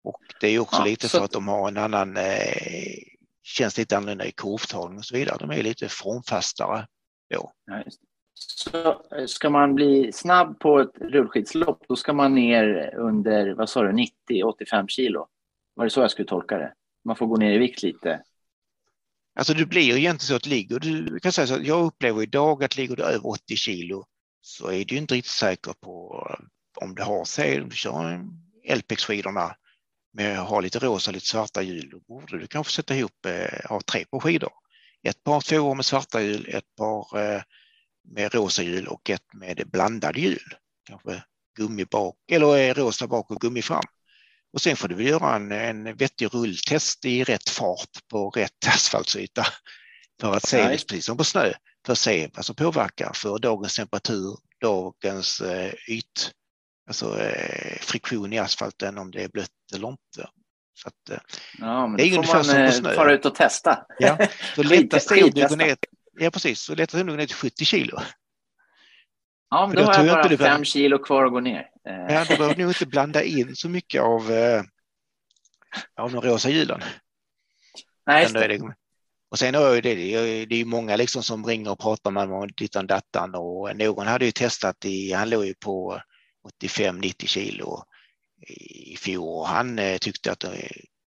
[0.04, 3.02] Och det är också ja, lite för att de har en annan, eh,
[3.42, 5.36] känns lite annorlunda i kurvtagning och så vidare.
[5.40, 6.86] De är lite formfastare
[7.30, 7.52] då.
[7.66, 7.82] Ja,
[8.34, 13.82] så ska man bli snabb på ett rullskidslopp, då ska man ner under, vad sa
[13.82, 15.28] du, 90-85 kilo?
[15.74, 16.74] Var det så jag skulle tolka det?
[17.04, 18.22] Man får gå ner i vikt lite.
[19.34, 22.64] Alltså det blir egentligen så att ligger du, kan säga så att jag upplever idag
[22.64, 24.06] att ligger du över 80 kilo
[24.40, 26.44] så är du inte riktigt säker på eh,
[26.84, 28.24] om du har sig, om du kör
[28.64, 29.56] LPX-skidorna
[30.12, 33.70] med att ha lite rosa lite svarta hjul, då borde du kanske sätta ihop, eh,
[33.70, 34.52] ha tre på skidor.
[35.02, 37.42] Ett par tvåor med svarta hjul, ett par eh,
[38.04, 40.54] med rosa hjul och ett med blandade hjul.
[40.88, 41.22] Kanske
[41.56, 43.84] gummi bak, eller eh, rosa bak och gummi fram.
[44.52, 49.46] Och sen får du göra en, en vettig rulltest i rätt fart på rätt asfaltsyta
[50.20, 50.78] för att se, Nej.
[50.88, 51.52] precis som på snö,
[51.86, 56.32] för att se vad som påverkar för dagens temperatur, dagens eh, yt,
[56.88, 60.28] alltså eh, friktion i asfalten, om det är blött eller inte.
[60.74, 61.18] Så att, eh,
[61.58, 62.94] Ja, men Det är får ungefär man som på eh, snö.
[62.94, 63.86] fara ut och testa.
[63.98, 64.18] ja,
[64.54, 65.56] så lättast är om du går skittesta.
[65.56, 65.76] ner,
[66.20, 67.98] ja precis, så lättast är om du går ner till 70 kilo.
[69.50, 71.40] Ja, men För då då har jag jag bara behöver- fem kilo kvar att gå
[71.40, 71.66] ner.
[71.88, 74.62] Eh, Ja, du behöver nog inte blanda in så mycket av, eh,
[75.96, 76.80] av de rosa hjulen.
[78.06, 78.74] Nej, är det,
[79.30, 82.10] och sen ju det, det är det är ju många liksom som ringer och pratar
[82.10, 86.00] med mig om dittan dattan och någon hade ju testat i, han låg ju på
[86.62, 87.84] 85-90 kilo
[88.46, 90.52] i fjol och han eh, tyckte att eh,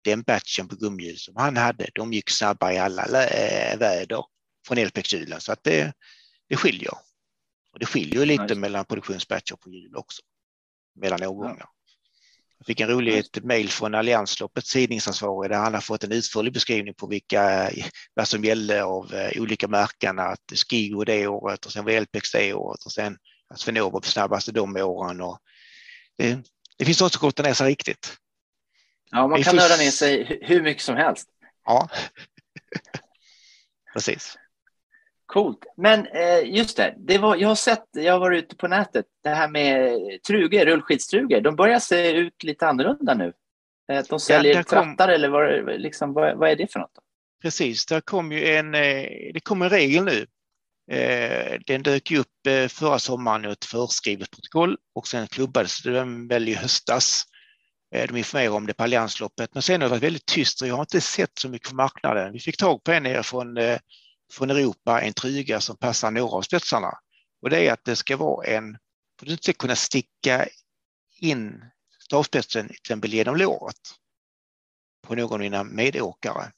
[0.03, 4.23] den batchen på gummihjul som han hade, de gick snabbare i alla eh, väder
[4.67, 5.93] från LPX-hjulen så att det,
[6.49, 6.93] det skiljer.
[7.73, 8.59] Och det skiljer lite just det.
[8.59, 10.21] mellan produktionsbatcher på hjul också,
[10.95, 11.65] mellan årgångar.
[12.57, 16.93] Jag fick en rolig mejl från Alliansloppets tidningsansvarig där han har fått en utförlig beskrivning
[16.93, 17.71] på vilka,
[18.13, 20.19] vad som gällde av eh, olika märken.
[20.19, 20.39] Att
[20.69, 23.17] Skigo det året och sen var LPX det året och sen
[23.49, 25.21] att Svenova var snabbaste de åren.
[25.21, 25.39] Och
[26.17, 26.39] det,
[26.77, 28.17] det finns något som kortar ner sig riktigt.
[29.11, 31.27] Ja, man kan nörda ner sig hu- hur mycket som helst.
[31.65, 31.89] Ja,
[33.93, 34.37] precis.
[35.25, 35.59] Coolt.
[35.77, 39.05] Men eh, just det, det var, jag har sett, jag har varit ute på nätet,
[39.23, 39.93] det här med
[40.27, 43.33] trugor, rullskidstrugor, de börjar se ut lite annorlunda nu.
[43.91, 46.91] Eh, De säljer där kom- trattar eller vad, liksom, vad, vad är det för något?
[46.95, 47.01] Då?
[47.41, 50.25] Precis, där kom ju en, eh, det kom en regel nu.
[50.91, 52.27] Eh, Den dök upp
[52.69, 57.23] förra sommaren i ett förskrivet protokoll och sen klubbades den väl i höstas.
[58.09, 60.75] De informerade om det på Alliansloppet, men sen har det varit väldigt tyst och jag
[60.75, 62.33] har inte sett så mycket på marknaden.
[62.33, 63.57] Vi fick tag på en från,
[64.35, 66.93] från Europa, en truga som passar några av spetsarna.
[67.41, 68.77] Och det är att det ska vara en,
[69.19, 70.47] för du ska kunna sticka
[71.19, 71.65] in
[72.03, 73.79] stavspetsen till exempel genom låret
[75.07, 76.51] på någon av dina medåkare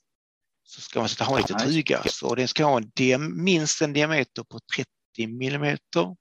[0.64, 2.04] så ska man sätta ha just truga.
[2.04, 4.88] Så den ska ha en diam- minst en diameter på 30
[5.28, 6.16] millimeter.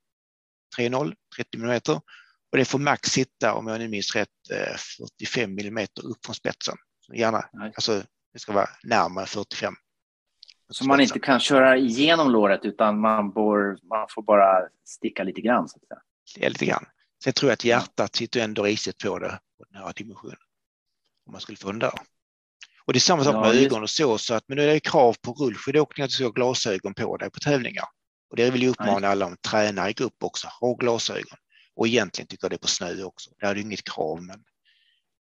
[0.79, 1.95] 3,0, 30 millimeter.
[2.53, 4.77] Och det får max sitta, om jag nu minns rätt, eh,
[5.21, 6.77] 45 millimeter upp från spetsen.
[7.07, 7.73] Så Gärna, Nej.
[7.75, 8.03] alltså
[8.33, 9.75] det ska vara närmare 45.
[10.69, 15.41] Så man inte kan köra igenom låret utan man, bor, man får bara sticka lite
[15.41, 15.69] grann.
[15.69, 15.89] Så att
[16.35, 16.49] säga.
[16.49, 16.85] Lite grann.
[17.25, 20.37] Sen tror jag att hjärtat sitter ändå risigt på det, på den här dimensionen.
[21.27, 21.93] Om man skulle där.
[22.85, 24.63] Och det är samma sak Ja, med just- ögon och så, så att, men nu
[24.65, 27.85] är det krav på rullskidåkning att du ska ha glasögon på dig på tävlingar.
[28.31, 31.39] Och det vill jag uppmana alla som tränar i grupp också, ha glasögon.
[31.75, 33.31] Och egentligen tycker jag det är på snö också.
[33.41, 34.45] Där är det inget krav, men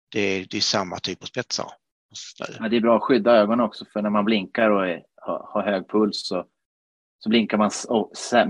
[0.08, 1.66] det är, det är samma typ av spetsar.
[2.58, 5.48] Ja, det är bra att skydda ögonen också för när man blinkar och är, har,
[5.52, 6.44] har hög puls så,
[7.18, 7.70] så blinkar man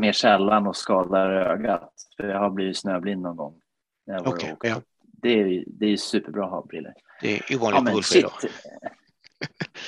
[0.01, 1.93] mer sällan och skadar ögat.
[2.17, 3.61] För jag har blivit snöblind någon gång.
[4.07, 4.57] När jag åkte.
[4.63, 4.83] ja.
[5.23, 6.95] Det är, det är superbra att ha briller.
[7.21, 8.33] Det är Ja, ovanligt på men rullskidor.
[8.41, 8.51] shit.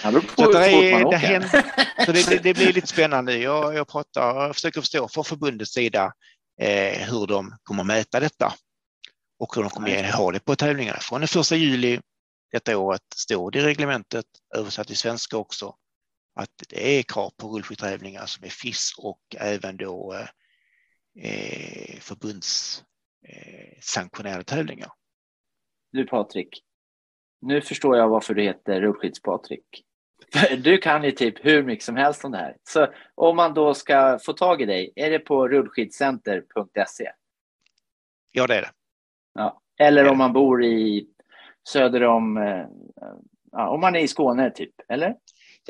[0.03, 1.49] Det Så det, är, det, händer,
[2.07, 3.37] så det, det, det blir lite spännande.
[3.37, 6.13] Jag, jag, pratar, jag försöker förstå från förbundets sida
[6.61, 8.53] eh, hur de kommer mäta detta
[9.39, 10.99] och hur de kommer ha det på tävlingarna.
[11.01, 12.01] Från den första juli
[12.53, 14.25] detta året står det i reglementet,
[14.57, 15.75] översatt till svenska också,
[16.39, 20.29] att det är krav på rullskidtävlingar som är FIS och även då eh,
[21.25, 22.85] eh, förbunds
[23.29, 24.91] eh, tävlingar.
[25.93, 26.63] Du Patrik,
[27.41, 29.85] nu förstår jag varför du heter Rullskids-Patrik.
[30.59, 32.57] Du kan ju typ hur mycket som helst om det här.
[32.63, 37.13] Så om man då ska få tag i dig, är det på rullskidcenter.se?
[38.31, 38.71] Ja, det är det.
[39.35, 39.61] Ja.
[39.79, 40.11] Eller Ja.
[40.11, 41.09] om man bor i
[41.69, 42.67] söder om, eh,
[43.53, 45.15] ja, om man är i Skåne typ, eller?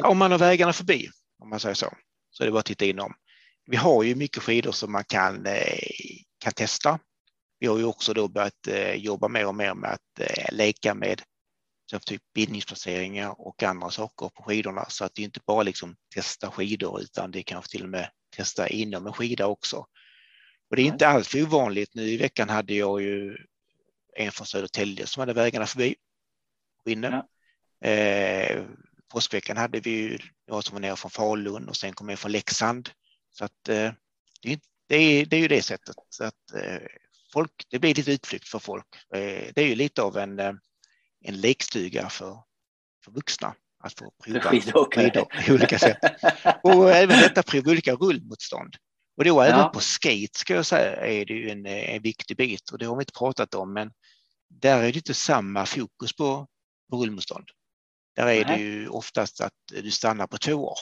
[0.00, 1.92] Ja, om man har vägarna förbi, om man säger så,
[2.30, 3.14] så är det bara att titta inom.
[3.66, 5.78] Vi har ju mycket skidor som man kan, eh,
[6.38, 6.98] kan testa.
[7.58, 10.94] Vi har ju också då börjat eh, jobba mer och mer med att eh, leka
[10.94, 11.22] med
[12.06, 14.86] typ bindningsplaceringar och andra saker på skidorna.
[14.88, 18.10] Så att det inte bara liksom testa skidor utan det är kanske till och med
[18.36, 19.76] testa inom en skida också.
[20.70, 21.94] Och det är inte alls för ovanligt.
[21.94, 23.36] Nu i veckan hade jag ju
[24.16, 25.94] en från Södertälje som hade vägarna förbi.
[26.86, 27.24] Inne.
[27.84, 28.62] Eh,
[29.08, 32.32] påskveckan hade vi ju några som var nere från Falun och sen kom jag från
[32.32, 32.90] Leksand.
[33.30, 33.92] Så att eh,
[34.42, 34.60] det, är-
[35.26, 35.96] det, är, ju det sättet.
[36.08, 36.80] Så att eh,
[37.32, 38.86] folk, det blir lite utflykt för folk.
[39.14, 40.38] Eh, det är ju lite av en,
[41.24, 42.38] en lekstuga för,
[43.04, 43.54] för vuxna
[43.84, 44.40] att få prova
[44.94, 45.98] skidor på olika sätt.
[46.62, 48.74] Och även detta prova olika rullmotstånd.
[49.16, 49.68] Och då även Ja.
[49.68, 52.96] på skate ska jag säga är det ju en, en viktig bit och det har
[52.96, 53.90] vi inte pratat om men
[54.50, 56.46] där är det inte samma fokus på,
[56.90, 57.48] på rullmotstånd.
[58.18, 58.62] Där är det Nej.
[58.62, 59.52] ju oftast att
[59.82, 60.78] du stannar på två år.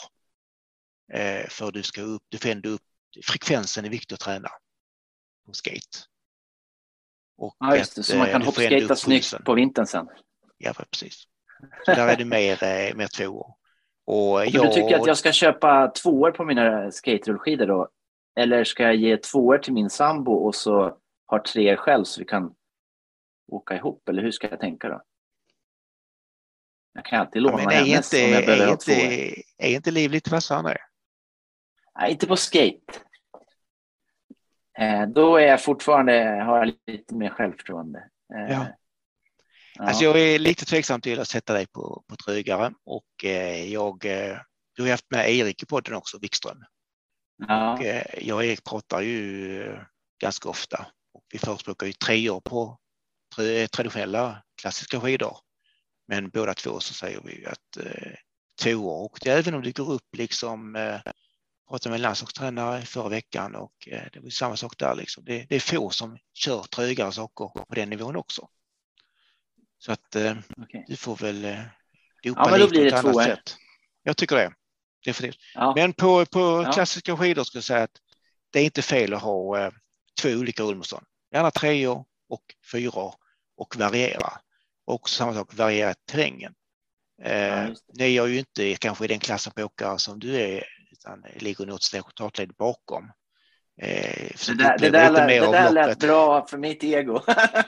[1.12, 2.82] Eh, för du ska upp, du får ändå upp,
[3.24, 4.48] frekvensen är viktig att träna
[5.46, 5.98] på skate.
[7.38, 8.00] Och Ja, just det.
[8.00, 10.08] att, Så man eh, kan hoppskata snyggt på vintern sen.
[10.58, 11.24] Ja, precis.
[11.84, 13.54] Så där är det mer, eh, mer tvåor.
[14.06, 17.88] Och Så du tycker att jag ska köpa tvåor på mina skaterullskidor då?
[18.36, 22.24] Eller ska jag ge tvåor till min sambo och så har tre själv så vi
[22.26, 22.54] kan
[23.46, 24.08] åka ihop?
[24.08, 25.02] Eller hur ska jag tänka då?
[26.96, 29.70] Jag kan alltid Ja, låna men är hennes inte, om jag behöver är, inte, är
[29.70, 30.76] inte liv lite vassare?
[31.98, 32.92] Nej, inte på skate.
[34.78, 36.12] Eh, då är jag fortfarande,
[36.46, 37.98] har jag lite mer självförtroende.
[38.34, 38.66] Eh, Ja.
[39.74, 39.84] ja.
[39.84, 43.98] Alltså jag är lite tveksam till att sätta dig på, på trögare och eh, jag,
[44.76, 46.64] du har haft med Erik i podden också, Wikström.
[47.48, 47.72] ja.
[47.72, 47.84] Och,
[48.22, 49.78] jag och Erik pratar ju
[50.20, 52.78] ganska ofta och vi förespråkar ju tre år på
[53.36, 55.36] tra- traditionella klassiska skidor.
[56.08, 58.12] Men båda två så säger vi ju att eh,
[58.62, 61.00] två år och även om det går upp liksom eh,
[61.68, 65.24] pratade med en landslagstränare förra veckan och eh, det var samma sak där liksom.
[65.24, 68.48] Det, det är få som kör trögare saker på den nivån också.
[69.78, 70.84] Så att eh, okej.
[70.88, 71.60] du får väl eh,
[72.22, 73.56] dopa Ja, men då blir på det ett annat sätt.
[74.02, 74.52] Jag tycker det.
[75.04, 75.40] Definitivt.
[75.54, 75.72] ja.
[75.76, 76.72] Men på, på Ja.
[76.72, 78.00] klassiska skidor ska jag säga att
[78.50, 79.70] det är inte fel att ha eh,
[80.22, 81.06] två olika rullmotstånd.
[81.32, 82.42] Gärna treor och
[82.72, 83.14] fyror
[83.56, 84.32] och variera.
[84.86, 86.52] Och samma sak, variera terrängen.
[87.22, 87.68] Eh,
[87.98, 91.66] ni är ju inte kanske i den klassen på åkare som du är, utan ligger
[91.66, 93.04] något startled bakom.
[93.82, 97.20] Eh, Det där, det där, lät, det där lät bra för mitt ego.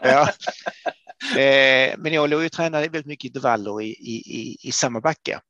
[0.02, 0.28] Ja.
[1.36, 5.40] Eh, men jag låg ju tränade väldigt mycket intervaller i, i, i, i samma backe.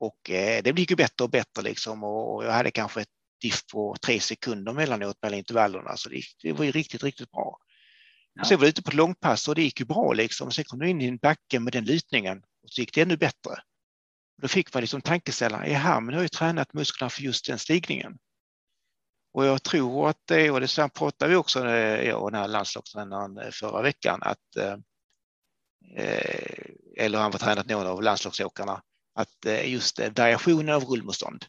[0.00, 3.08] Och eh, det blir ju bättre och bättre liksom och jag hade kanske ett
[3.40, 7.58] diff på tre sekunder mellanåt mellan intervallerna så det, det var ju riktigt, riktigt bra.
[8.34, 8.44] Ja.
[8.44, 10.50] Sen var jag ute på ett långpass och det gick ju bra liksom.
[10.50, 13.16] Sen kom du in i en backe med den lutningen och så gick det ännu
[13.16, 13.62] bättre.
[14.42, 17.46] Då fick man liksom tankeställaren, jaha, men nu har jag ju tränat musklerna för just
[17.46, 18.18] den stigningen.
[19.32, 23.52] Och jag tror att det, och det pratade vi också, jag och den här landslagstränaren
[23.52, 24.76] förra veckan, att eh,
[25.96, 26.64] eh,
[26.96, 28.82] eller han var tränat någon av landslagsåkarna,
[29.14, 31.44] att eh, just eh, variationen av rullmotstånd,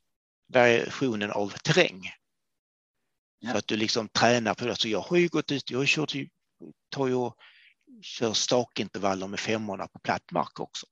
[0.54, 2.02] variationen av terräng.
[3.40, 3.52] Ja.
[3.52, 4.76] Så att du liksom tränar på det.
[4.76, 6.16] Så jag har ju gått ut, jag har kört,
[6.90, 7.36] tar ju och
[8.02, 10.88] kör stakintervaller med femmorna på platt mark också.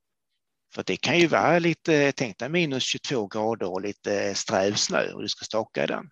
[0.74, 5.12] För det kan ju vara lite, tänk dig minus 22 grader och lite sträv snö
[5.12, 6.10] och du ska staka i den.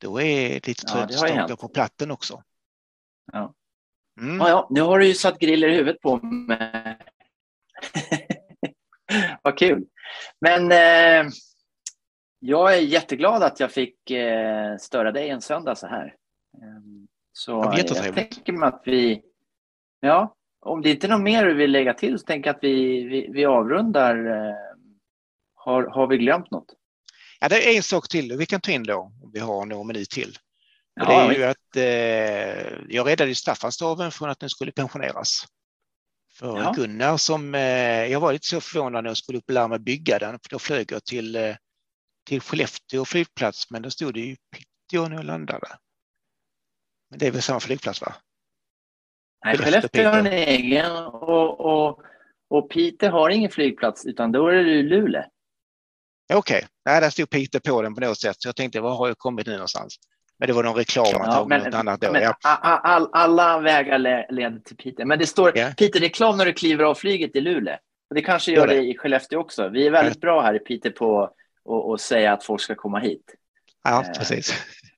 [0.00, 2.42] Då är det lite Ja, trött det att staka på platten också.
[3.32, 3.54] Ja.
[4.20, 4.36] Mm.
[4.36, 6.98] Ja, ja, nu har du ju satt griller i huvudet på mig.
[9.42, 9.86] Vad kul.
[10.40, 11.32] Men eh,
[12.38, 16.16] jag är jätteglad att jag fick eh, störa dig en söndag så här.
[17.32, 18.30] Så Ja, jag jättetrevligt.
[18.34, 19.22] tänker mig att vi...
[20.00, 22.64] Ja, om det inte är något mer du vill lägga till så tänker jag att
[22.64, 24.26] vi, vi, vi avrundar.
[24.26, 24.54] Eh,
[25.54, 26.66] har, har vi glömt något?
[27.40, 29.86] Ja, det är en sak till vi kan ta in då, om vi har någon
[29.86, 30.36] minut till.
[31.00, 35.44] Och det är ju att eh, jag räddade ju Staffanstorven från att den skulle pensioneras.
[36.38, 36.72] För Ja.
[36.76, 37.60] Gunnar som, eh,
[38.06, 40.50] jag var lite så förvånad när jag skulle upp och lära mig bygga den, för
[40.50, 41.56] då flög jag till, eh,
[42.28, 45.68] till Skellefteå flygplats, men då stod det ju Piteå när jag landade.
[47.10, 48.12] Men det är väl samma flygplats va?
[49.44, 51.98] Nej, Skellefteå, har en egen och, och,
[52.50, 55.22] och Piteå har ingen flygplats utan då är det Luleå.
[56.32, 59.08] Okej, Nej, där stod Piteå på den på något sätt, så jag tänkte var har
[59.08, 59.96] jag kommit nu någonstans?
[60.38, 62.12] Men det var någon reklam Ja, men, något annat då.
[62.12, 62.34] men Ja.
[62.42, 65.06] all, alla vägar le- leder till Piteå.
[65.06, 65.68] Men det står Ja.
[65.76, 67.74] Piteå-reklam när du kliver av flyget i Luleå.
[68.08, 68.74] Och det kanske Gör det.
[68.74, 69.68] det i Skellefteå också.
[69.68, 71.34] Vi är väldigt bra här i Piteå på att
[71.94, 73.34] att säga att folk ska komma hit.
[73.84, 74.18] Ja, Eh.
[74.18, 74.54] precis.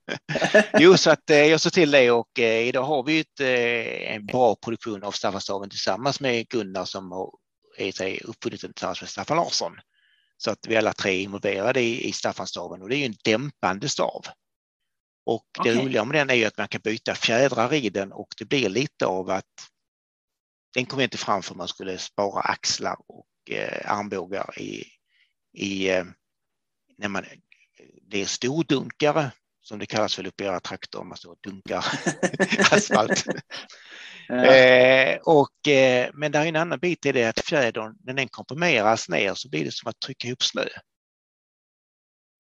[0.78, 4.14] jo, så att eh, jag såg till det och eh, idag har vi ett, eh,
[4.14, 7.30] en bra produktion av Staffanstorven tillsammans med Gunnar som har
[7.78, 9.72] är uppfunnit den tillsammans med Staffan Larsson.
[10.36, 13.16] Så att vi alla tre är involverade i, i Staffanstorven och det är ju en
[13.24, 14.24] dämpande stav.
[15.26, 18.28] Och det roliga med den är ju att man kan byta fjädrar i den och
[18.38, 19.68] det blir lite av att
[20.74, 24.84] den kommer inte fram för man skulle spara axlar och eh, armbågar i,
[25.52, 26.04] i eh,
[26.98, 27.24] när man
[28.02, 29.30] det är stordunkare
[29.62, 31.84] som det kallas väl uppe i era trakter om man står och dunkar
[32.72, 33.26] asfalt.
[33.26, 33.34] Eh,
[34.32, 38.28] Eh, och, eh, men det är en annan bit i det att fjädern, när den
[38.28, 40.64] komprimeras ner så blir det som att trycka ihop snö.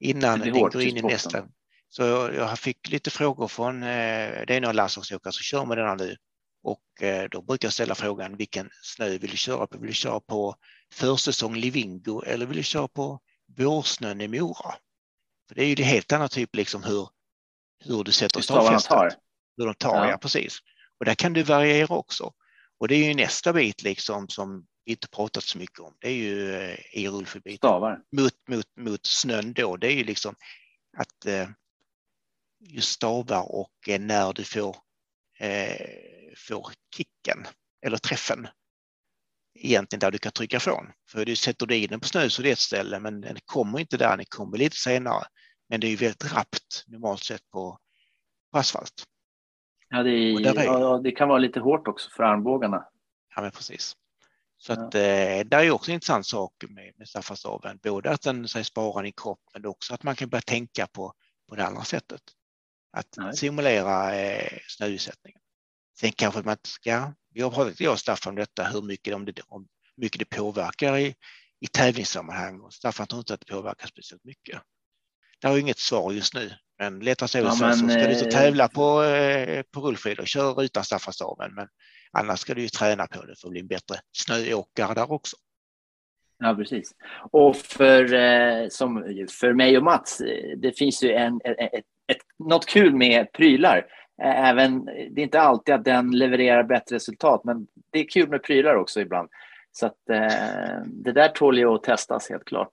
[0.00, 1.48] Innan den går in i nästa.
[1.88, 2.02] Så
[2.34, 6.16] jag fick lite frågor från, eh, det är några landslagsåkare som kör med denna nu.
[6.62, 9.78] Och eh, då brukar jag ställa frågan vilken snö vill du köra på?
[9.78, 10.54] Vill du köra på
[10.92, 13.20] försäsong Livingo eller vill du köra på
[13.56, 14.74] vårsnön i Mora?
[15.52, 17.08] För det är ju det helt annan typ liksom hur,
[17.84, 19.18] hur du sätter stavfästet
[19.56, 20.10] hur de tar, ja.
[20.10, 20.18] Ja.
[20.18, 20.58] precis.
[20.98, 22.32] Och där kan du variera också.
[22.78, 25.96] Och det är ju nästa bit liksom som vi inte pratat så mycket om.
[26.00, 27.58] Det är ju eh, i rullförbiten
[28.16, 29.76] mot, mot, mot snön då.
[29.76, 30.34] Det är ju liksom
[30.96, 31.48] att eh,
[32.60, 34.76] just stavar och eh, när du får
[35.38, 35.86] eh,
[36.36, 37.46] får kicken
[37.86, 38.48] eller träffen
[39.54, 40.92] egentligen där du kan trycka ifrån.
[41.10, 43.38] För du sätter du in den på snö så är det ett ställe, men den
[43.44, 45.24] kommer inte där, den kommer lite senare.
[45.72, 47.78] Men det är ju väldigt rappt normalt sett på,
[48.52, 49.04] på asfalt.
[49.88, 52.88] Ja det, är, ja, det kan vara lite hårt också för armbågarna.
[53.36, 53.96] Ja, men precis.
[54.56, 58.48] Så att, eh, det är också en intressant sak med, med staffastaven, både att den
[58.48, 61.12] säger, sparar din kropp, men också att man kan börja tänka på,
[61.48, 62.22] på det andra sättet.
[62.92, 63.36] Att Nej.
[63.36, 65.40] simulera eh, snöutsättningen.
[66.00, 69.24] Sen kanske man ska, vi har pratat, jag och Staffan om detta, hur mycket, om
[69.24, 71.14] det, om mycket det påverkar i,
[71.60, 74.62] i tävlingssammanhang och Staffan tror inte att det påverkar speciellt mycket.
[75.42, 78.14] Det har inget svar just nu, men letar sig ja, så, men, så ska du
[78.14, 81.68] så eh, tävla på, eh, på rullskidor, kör utan staffastaven, men
[82.12, 85.36] annars ska du ju träna på det för att bli en bättre snöåkare där också.
[86.38, 86.92] Ja, precis.
[87.30, 89.04] Och för, eh, som
[89.40, 90.22] för mig och Mats,
[90.56, 93.86] det finns ju en, ett, ett, något kul med prylar.
[94.22, 98.42] Även, det är inte alltid att den levererar bättre resultat, men det är kul med
[98.42, 99.28] prylar också ibland.
[99.72, 99.98] Så att,
[100.86, 102.72] det där tål ju att testas helt klart.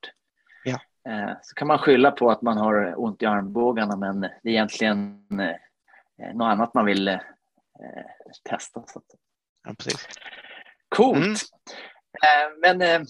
[0.63, 0.79] Ja.
[1.07, 4.49] Eh, så kan man skylla på att man har ont i armbågarna, men det är
[4.49, 7.17] egentligen eh, något annat man vill eh,
[8.49, 8.83] testa.
[9.67, 10.07] Ja, precis.
[10.95, 11.19] Coolt.
[12.61, 12.79] Mm.
[12.79, 13.05] Men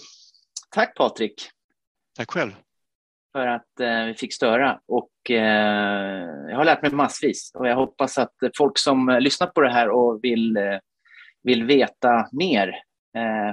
[0.71, 1.49] tack Patrik.
[2.17, 2.51] Tack själv.
[3.31, 3.71] För att
[4.07, 4.81] vi fick störa.
[4.85, 7.51] Och jag har lärt mig massvis.
[7.53, 10.57] Och jag hoppas att folk som lyssnat på det här och vill,
[11.43, 12.83] vill veta mer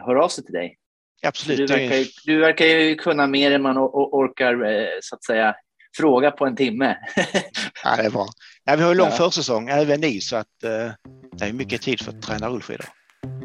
[0.07, 0.79] hör av sig till dig.
[1.23, 1.59] Absolut.
[1.59, 4.57] Du verkar, ju, du verkar ju kunna mer än man orkar
[5.01, 5.55] så att säga
[5.97, 6.97] fråga på en timme.
[7.85, 8.27] ja, det är bra.
[8.65, 9.17] Ja, vi har ju lång ja.
[9.17, 10.93] försäsong, även ni, så att uh,
[11.33, 12.87] det är mycket tid för att träna rullskidor.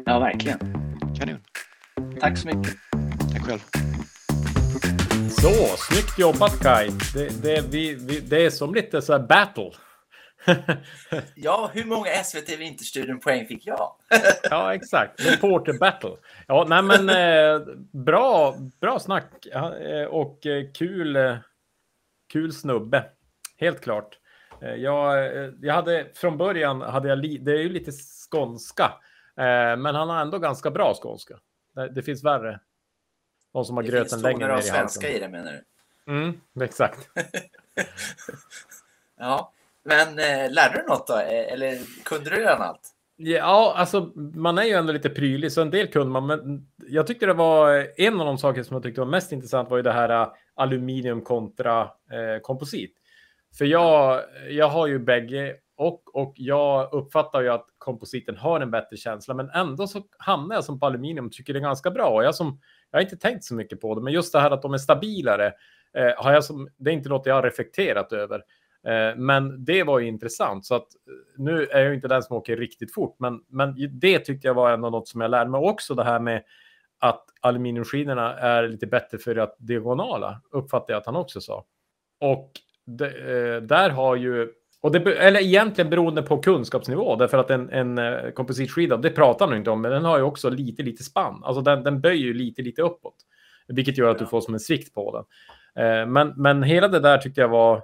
[0.06, 0.58] Ja, verkligen.
[1.18, 1.40] Kanon.
[2.20, 2.74] Tack så mycket.
[3.32, 3.60] Tack själv.
[5.30, 6.90] Så, snyggt jobbat Kai.
[7.14, 9.70] Det, det, vi, vi, det är som lite så här battle.
[11.34, 13.94] Ja, hur många SVT Vinterstudion-poäng fick jag?
[14.50, 15.32] ja, exakt.
[15.32, 16.16] Reporter battle.
[16.46, 21.36] Ja, nej men eh, bra, bra snack eh, och eh, kul, eh,
[22.32, 23.04] kul snubbe.
[23.56, 24.18] Helt klart.
[24.76, 25.30] Jag,
[25.60, 27.92] jag hade från början, hade jag det är ju lite
[28.30, 28.84] skånska,
[29.36, 31.34] eh, men han har ändå ganska bra skånska.
[31.74, 32.60] Det, det finns värre.
[33.52, 34.74] De som har gröten längre ner i halsen.
[34.74, 35.64] Det finns svenska i det menar du?
[36.12, 37.08] Mm, exakt.
[39.18, 39.52] ja,
[39.84, 41.14] men eh, lärde du något då?
[41.14, 42.92] Eh, eller kunde du redan allt?
[43.16, 46.26] Ja, alltså man är ju ändå lite prylig, så en del kunde man.
[46.26, 49.32] Men jag tyckte det var eh, en av de saker som jag tyckte var mest
[49.32, 52.94] intressant var ju det här eh, aluminium kontra eh, komposit.
[53.58, 58.70] För jag, jag har ju bägge och, och jag uppfattar ju att kompositen har en
[58.70, 61.90] bättre känsla, men ändå så hamnar jag som på aluminium och tycker det är ganska
[61.90, 62.08] bra.
[62.08, 62.60] Och jag, som,
[62.90, 64.78] jag har inte tänkt så mycket på det, men just det här att de är
[64.78, 65.52] stabilare
[65.96, 68.42] eh, har jag som, det är inte något jag har reflekterat över.
[68.86, 72.36] Eh, men det var ju intressant, så att eh, nu är jag inte den som
[72.36, 75.60] åker riktigt fort, men, men det tyckte jag var ändå något som jag lärde mig.
[75.60, 76.42] Också det här med
[76.98, 81.64] att aluminiumskivorna är lite bättre för att diagonala, uppfattar jag att han också sa.
[82.20, 82.50] Och
[82.86, 87.70] det, eh, där har ju, och det, eller egentligen beroende på kunskapsnivå, därför att en,
[87.70, 88.00] en
[88.32, 91.44] kompositskida, det pratar man inte om, men den har ju också lite, lite spann.
[91.44, 93.16] Alltså den, den böjer ju lite, lite uppåt,
[93.68, 95.24] vilket gör att du får som en svikt på den.
[96.12, 97.82] Men, men hela det där tyckte jag var,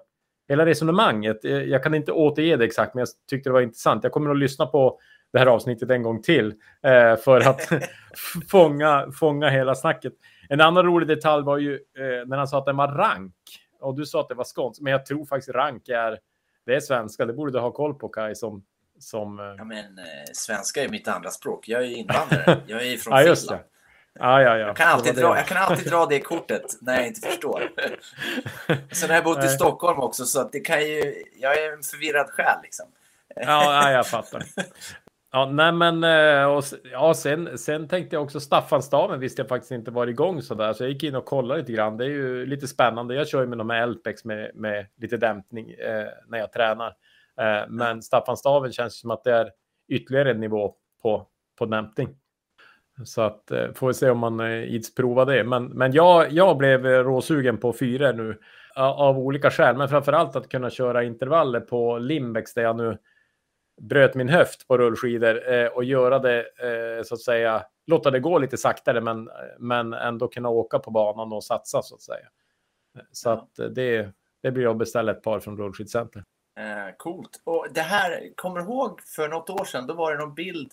[0.49, 4.03] hela resonemanget, jag kan inte återge det exakt, men jag tyckte det var intressant.
[4.03, 4.99] Jag kommer att lyssna på
[5.32, 7.68] det här avsnittet en gång till eh, för att
[8.51, 10.12] fånga, fånga hela snacket.
[10.49, 13.34] En annan rolig detalj var ju eh, när han sa att den var rank.
[13.80, 16.18] Och du sa att det var skånskt, men jag tror faktiskt rank är,
[16.66, 17.26] det är svenska.
[17.26, 18.64] Det borde du ha koll på Kaj som...
[18.99, 21.68] som eh, ja, men eh, svenska är mitt andra språk.
[21.68, 22.61] Jag är invandrare.
[22.66, 23.62] Jag är från ja, Finland.
[24.19, 24.66] Ja, ja, ja.
[24.66, 27.62] Jag, kan alltid dra, jag kan alltid dra det kortet när jag inte förstår.
[28.95, 31.83] Sen har jag bott i Stockholm också, så att det kan ju, jag är en
[31.83, 32.59] förvirrad själ.
[32.62, 32.87] Liksom.
[33.37, 34.43] Ja, ja, jag fattar.
[35.33, 39.73] Ja, nej men eh, och, ja, sen, sen tänkte jag också Staffansdagen visste jag faktiskt
[39.73, 41.97] inte var igång så där, så jag gick in och kollade lite grann.
[41.97, 43.14] Det är ju lite spännande.
[43.14, 46.95] Jag kör ju med de här Elpex med, med lite dämpning eh, när jag tränar.
[47.41, 49.51] Eh, men Staffansdagen känns som att det är
[49.89, 51.27] ytterligare en nivå på,
[51.59, 52.09] på dämpning.
[53.05, 55.44] Så att eh, får vi se om man eh, ids prova det.
[55.44, 58.38] Men, men jag, jag blev råsugen på fyra nu
[58.74, 62.99] av olika skäl, men framför allt att kunna köra intervaller på Limbex där jag nu
[63.80, 68.20] bröt min höft på rullskidor eh, och göra det eh, så att säga, låta det
[68.20, 72.26] gå lite saktare men, men ändå kunna åka på banan och satsa så att säga.
[73.12, 73.32] Så ja.
[73.32, 76.24] att eh, det, det blir att beställa ett par från Rullskidcenter.
[76.59, 77.42] Eh, coolt.
[77.44, 80.72] Och det här, kommer ihåg för något år sedan, då var det någon bild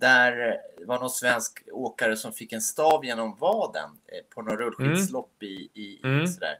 [0.00, 4.56] där det var någon svensk åkare som fick en stav genom vaden eh, på någon
[4.56, 5.52] rullskidslopp mm.
[5.52, 6.26] i, i, mm.
[6.26, 6.58] sådär.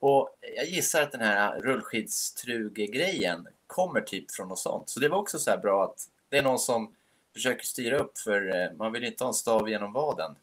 [0.00, 4.88] Och jag gissar att den här rullskidstruge-grejen kommer typ från något sånt.
[4.88, 6.94] Så det var också så här bra att det är någon som
[7.34, 10.34] försöker styra upp för eh, man vill inte ha en stav genom vaden.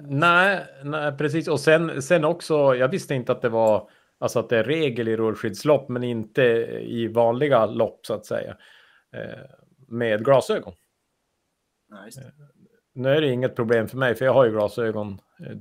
[0.00, 1.48] Nej, nej, precis.
[1.48, 5.08] Och sen, sen också, jag visste inte att det var alltså att det är regel
[5.08, 6.42] i rullskidslopp, men inte
[6.82, 8.56] i vanliga lopp så att säga.
[9.12, 9.38] Eh,
[9.88, 10.72] med glasögon.
[11.92, 12.32] Ja, det.
[12.94, 15.56] Nu är det inget problem för mig, för jag har ju glasögon eh,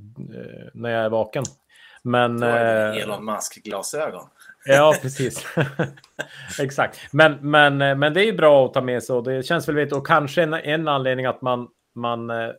[0.74, 1.44] när jag är vaken.
[2.04, 2.40] Men...
[2.40, 4.28] Då är det eh, Elon Musk-glasögon.
[4.66, 5.46] Ja, precis.
[6.60, 7.00] Exakt.
[7.14, 9.68] Men, men, eh, men det är ju bra att ta med sig och det känns
[9.68, 12.50] väl vet och kanske en, en anledning att man, man eh,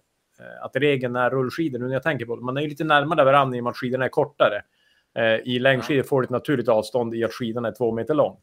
[0.60, 2.42] att regeln är rullskidor nu när jag tänker på det.
[2.42, 4.62] Man är ju lite närmare varandra i och med att skidorna är kortare.
[5.14, 8.36] Eh, I längdskidor får du ett naturligt avstånd i att skidan är två meter lång.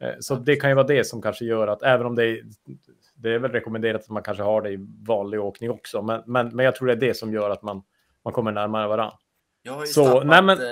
[0.00, 2.44] Eh, Så det kan ju vara det som kanske gör att även om det är,
[3.14, 6.02] det är väl rekommenderat att man kanske har det i vanlig åkning också.
[6.02, 7.82] Men, men, men jag tror det är det som gör att man,
[8.24, 9.16] man kommer närmare varandra.
[9.62, 10.66] Jag har ju, Så, stappat, nej, men- eh,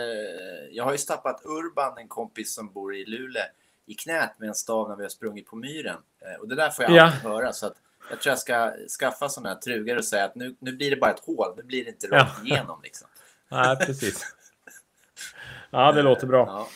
[0.70, 3.42] jag har ju stappat Urban, en kompis som bor i Luleå,
[3.86, 5.96] i knät med en stav när vi har sprungit på myren.
[6.20, 7.02] Eh, och det där får jag Ja.
[7.04, 7.52] alltid höra.
[7.52, 7.74] Så att
[8.10, 10.96] jag tror jag ska skaffa sådana här trugor och säga att nu, nu blir det
[10.96, 11.54] bara ett hål.
[11.56, 12.46] Nu blir det inte rakt Ja.
[12.54, 12.80] igenom.
[12.82, 13.08] Liksom.
[13.50, 14.34] Nej, precis.
[15.70, 16.46] Ja, det låter bra.
[16.46, 16.68] Ja.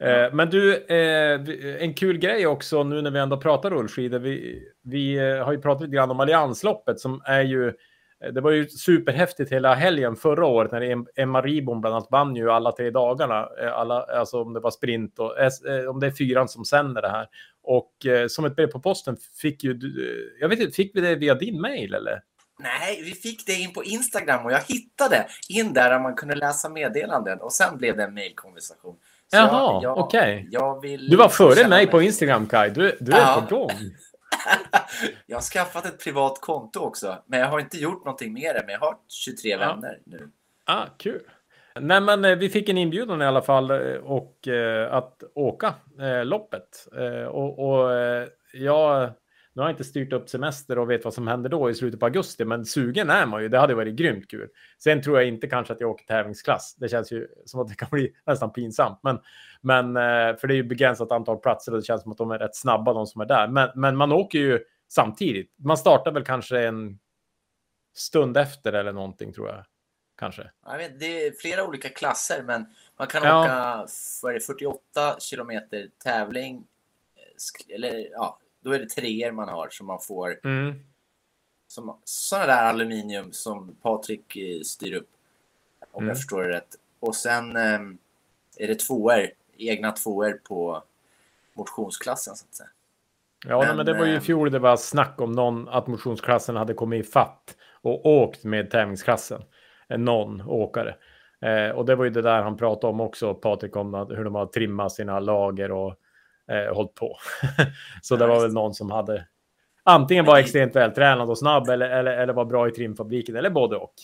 [0.00, 4.18] Eh, Men du, eh, vi- en kul grej också nu när vi ändå pratar rullskidor.
[4.18, 8.40] Vi, vi eh, har ju pratat lite grann om Alliansloppet som är ju eh, det
[8.40, 12.50] var ju superhäftigt hela helgen förra året när Em- Emma Ribom bland annat vann ju
[12.50, 13.48] alla tre dagarna.
[13.62, 17.02] Eh, Alla, alltså om det var sprint och eh, om det är fyran som sänder
[17.02, 17.26] det här.
[17.62, 19.78] Och eh, som ett brev på posten fick ju
[20.40, 22.22] jag vet inte, fick vi det via din mail eller?
[22.62, 26.68] Nej, vi fick det in på Instagram och jag hittade in där, man kunde läsa
[26.68, 28.96] meddelanden och sen blev det en mejlkonversation.
[29.30, 30.48] Så Jaha, okej.
[30.82, 33.46] Vill Du var före mig på Instagram Kai, du, du är Ja.
[33.48, 33.70] på gång.
[35.26, 38.62] Jag har skaffat ett privat konto också, men jag har inte gjort någonting med det.
[38.66, 39.58] Men jag har 23 Ja.
[39.58, 40.30] vänner nu.
[40.64, 41.20] Ah, kul.
[41.80, 45.74] Nej, men eh, vi fick en inbjudan i alla fall eh, och eh, att åka
[46.00, 46.88] eh, loppet.
[46.98, 49.10] Eh, och och eh, jag,
[49.60, 52.00] nu har jag inte styrt upp semester och vet vad som händer då i slutet
[52.00, 53.48] på augusti, men sugen är man ju.
[53.48, 54.48] Det hade varit grymt kul.
[54.78, 56.74] Sen tror jag inte kanske att jag åker tävlingsklass.
[56.78, 59.18] Det känns ju som att det kan bli nästan pinsamt, men,
[59.60, 62.30] men eh, för det är ju begränsat antal platser och det känns som att de
[62.30, 63.48] är rätt snabba de som är där.
[63.48, 65.54] Men, men man åker ju samtidigt.
[65.58, 66.98] Man startar väl kanske en
[67.96, 69.64] stund efter eller någonting tror jag.
[70.18, 70.50] Kanske.
[70.66, 72.66] Jag vet, det är flera olika klasser, men
[72.98, 73.42] man kan Ja.
[73.44, 73.86] åka
[74.22, 74.80] vad det, 48
[75.20, 76.56] kilometer tävling.
[77.16, 80.40] eh, Eller ja, då är det treor man har som man får.
[80.44, 80.74] Mm.
[81.66, 85.08] Som, sådana där aluminium som Patrik eh, styr upp.
[85.92, 86.08] Om Mm.
[86.08, 86.76] jag förstår det rätt.
[87.00, 87.80] Och sen eh,
[88.56, 90.82] är det tvåor, egna tvåor på
[91.54, 92.68] motionsklassen så att säga.
[93.46, 95.86] Ja, men, Men, men det var ju i fjol det var snack om någon att
[95.86, 99.42] motionsklassen hade kommit i fatt och åkt med tävlingsklassen.
[99.88, 100.96] Någon åkare.
[101.40, 104.24] Eh, och det var ju det där han pratade om också, Patrik, om att, hur
[104.24, 105.94] de har trimmat sina lager och
[106.50, 107.16] eh, hållit på.
[108.02, 109.26] Så det var väl någon som hade
[109.82, 113.76] antingen var extremt vältränad och snabb eller, eller, eller var bra i trimfabriken eller både
[113.76, 113.94] och.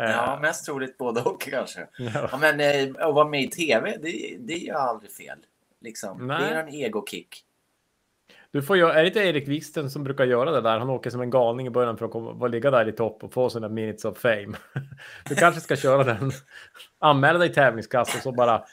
[0.00, 1.80] Eh, Ja, mest troligt både och kanske.
[1.98, 2.28] ja.
[2.32, 5.38] Ja, men eh, att vara med i tv, det, det är ju aldrig fel.
[5.80, 6.26] Liksom.
[6.26, 6.38] Nej.
[6.42, 7.44] Det är en egokick.
[8.50, 10.78] Du får ju, är det inte Erik Wiksten som brukar göra det där?
[10.78, 13.32] Han åker som en galning i början för att komma, ligga där i topp och
[13.32, 14.56] få sina minutes of fame.
[15.28, 16.32] Du kanske ska köra den.
[16.98, 18.64] Anmäla dig i tävlingsklass och så bara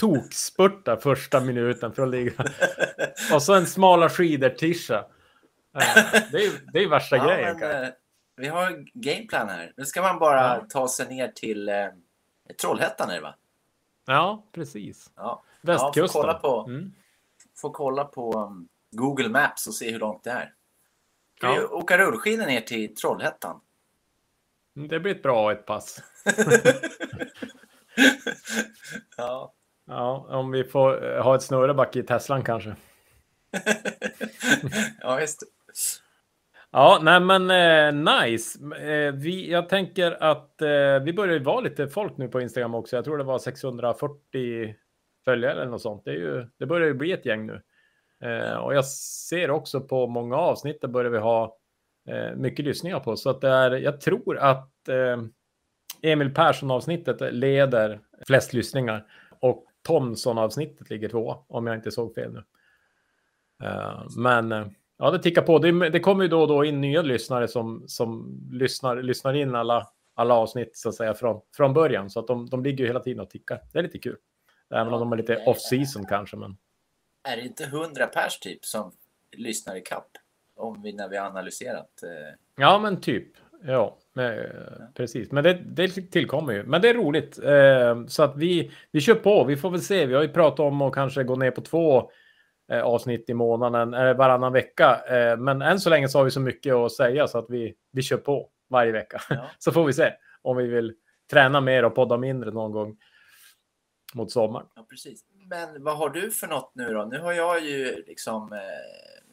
[0.00, 2.44] tokspurta första minuten för att ligga.
[3.34, 4.98] Och så en smala skidor-tisha.
[5.74, 7.56] Eh, Det är det är värsta Ja, grejen.
[7.60, 7.88] men, eh,
[8.36, 9.72] vi har gameplan här.
[9.76, 10.66] Nu ska man bara Ja.
[10.68, 11.86] ta sig ner till eh,
[12.62, 13.34] Trollhättan är det va?
[14.06, 15.10] Ja, precis.
[15.16, 15.42] Ja.
[15.62, 16.02] Västkusten.
[16.02, 16.64] Ja, får kolla på.
[16.68, 16.92] Mm.
[17.56, 20.52] Får kolla på um, Google Maps och se hur långt det är.
[21.36, 21.66] Ska Ja.
[21.68, 23.60] åka rullskidor ner till Trollhättan?
[24.74, 26.02] Det blir ett bra ett pass.
[29.16, 29.52] ja.
[29.90, 32.74] Ja, om vi får eh, ha ett snurreback i Teslan kanske.
[35.00, 35.46] ja, just det.
[36.72, 38.58] Ja, nej men eh, nice.
[38.76, 42.74] Eh, vi, jag tänker att eh, vi börjar ju vara lite folk nu på Instagram
[42.74, 42.96] också.
[42.96, 44.74] Jag tror det var 640
[45.24, 46.04] följare eller något sånt.
[46.04, 47.62] Det, är ju, det börjar ju bli ett gäng nu.
[48.28, 51.56] Eh, och jag ser också på många avsnitt där börjar vi ha
[52.08, 53.16] eh, mycket lyssningar på.
[53.16, 54.70] Så att det är, jag tror att
[56.02, 59.06] Emil Persson-avsnittet leder flest lyssningar.
[59.40, 62.44] Och Thomson-avsnittet ligger två, om jag inte såg fel nu.
[63.66, 64.66] Eh, men eh,
[64.98, 65.58] ja, det tickar på.
[65.58, 69.54] Det, det kommer ju då och då in nya lyssnare som, som lyssnar, lyssnar in
[69.54, 72.10] alla, alla avsnitt så att säga från, från början.
[72.10, 73.60] Så att de, de ligger ju hela tiden och tickar.
[73.72, 74.16] Det är lite kul.
[74.74, 76.36] Även om de är lite off-season kanske.
[76.36, 76.56] Men...
[77.22, 78.92] Är det inte 100 pers typ som
[79.36, 80.10] lyssnar i kapp?
[80.56, 82.02] Om vi, när vi har analyserat.
[82.02, 83.28] Eh, Ja, men typ.
[83.62, 85.32] Ja, eh, precis.
[85.32, 86.62] Men det, det tillkommer ju.
[86.62, 87.38] Men det är roligt.
[87.38, 89.44] Eh, så att vi, vi kör på.
[89.44, 90.06] Vi får väl se.
[90.06, 92.10] Vi har ju pratat om att kanske gå ner på två
[92.72, 95.00] eh, avsnitt i månaden, eller varannan vecka.
[95.08, 97.74] Eh, men än så länge så har vi så mycket att säga så att vi,
[97.92, 99.20] vi kör på varje vecka.
[99.30, 99.50] Ja.
[99.58, 100.94] så får vi se om vi vill
[101.30, 102.96] träna mer och podda mindre någon gång
[104.14, 104.66] mot sommaren.
[104.74, 105.24] Ja, precis.
[105.46, 107.04] Men vad har du för något nu då?
[107.04, 108.58] Nu har jag ju liksom, eh,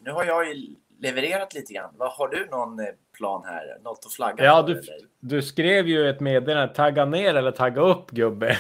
[0.02, 1.94] nu har jag ju levererat lite grann.
[1.98, 2.86] Vad har du någon eh,
[3.18, 3.78] plan här?
[3.84, 4.82] Något att flagga Ja, du,
[5.20, 8.58] du skrev ju ett meddelande, tagga ner eller tagga upp gubbe.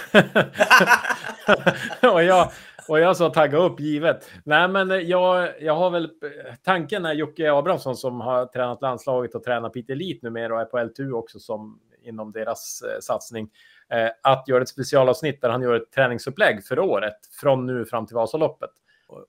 [2.13, 2.51] och, jag,
[2.87, 4.31] och jag sa tagga upp givet.
[4.43, 6.09] Nej, men eh, jag, jag har väl
[6.63, 10.65] tanken är Jocke Abrahamsson som har tränat landslaget och tränar Piteå Elit numera och är
[10.65, 13.49] på LTU också som inom deras eh, satsning.
[13.89, 18.05] Eh, att göra ett specialavsnitt där han gör ett träningsupplägg för året från nu fram
[18.05, 18.69] till Vasaloppet.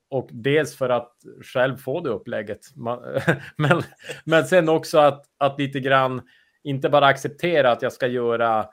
[0.09, 1.12] Och- dels för att
[1.43, 2.76] själv få det upplägget.
[2.76, 3.01] Man,
[3.57, 3.83] men,
[4.24, 6.22] men sen också att, att lite grann
[6.62, 8.66] inte bara acceptera att jag ska göra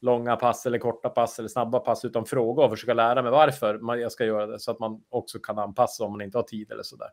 [0.00, 3.78] långa pass eller korta pass eller snabba pass utan fråga och försöka lära mig varför
[3.78, 6.42] man, jag ska göra det så att man också kan anpassa om man inte har
[6.42, 7.08] tid eller sådär.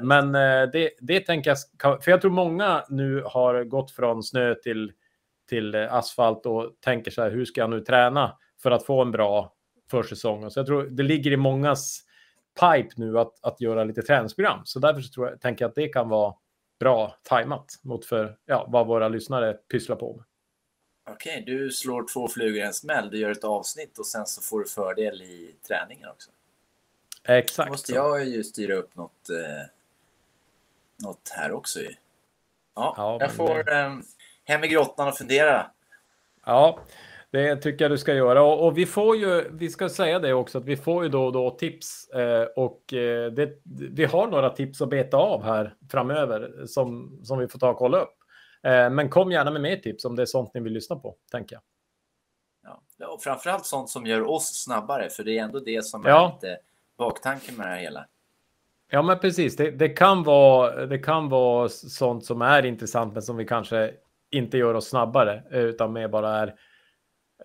[0.00, 4.54] Men eh, det, det tänker jag, för jag tror många nu har gått från snö
[4.54, 4.92] till,
[5.48, 9.02] till eh, asfalt och tänker så här, hur ska jag nu träna för att få
[9.02, 9.52] en bra
[9.90, 10.44] försäsong?
[10.44, 12.00] Och Så jag tror det ligger i mångas
[12.60, 14.60] pipe nu att, att göra lite träningsprogram.
[14.64, 16.34] Så därför så tror jag, tänker jag att det kan vara
[16.80, 20.24] bra tajmat mot för ja, vad våra lyssnare pysslar på med.
[21.10, 23.10] Okej, du slår två flugor i en smäll.
[23.10, 26.30] Du gör ett avsnitt och sen så får du fördel i träningen också.
[27.26, 27.70] Då Exakt.
[27.70, 27.94] måste så.
[27.94, 29.66] jag ju styra upp något, eh,
[30.96, 31.94] något här också ju.
[32.74, 33.96] Ja, Ja, jag får eh,
[34.44, 35.70] hem i grottan och fundera.
[36.44, 36.78] Ja,
[37.34, 38.42] det tycker jag du ska göra.
[38.42, 41.24] Och, och vi får ju, vi ska säga det också, att vi får ju då
[41.24, 42.08] och då tips.
[42.08, 43.50] Eh, och eh, det,
[43.90, 47.76] vi har några tips att beta av här framöver som, som vi får ta och
[47.76, 48.14] kolla upp.
[48.62, 51.16] Eh, men kom gärna med mer tips om det är sånt ni vill lyssna på,
[51.30, 51.62] tänker jag.
[52.98, 53.06] Ja.
[53.06, 56.28] Och framförallt sånt som gör oss snabbare, för det är ändå det som Ja.
[56.28, 56.58] är lite
[56.98, 58.06] baktanken med det här hela.
[58.90, 59.56] Ja, men precis.
[59.56, 63.90] Det, det, kan vara, det kan vara sånt som är intressant, men som vi kanske
[64.30, 66.54] inte gör oss snabbare, utan mer bara är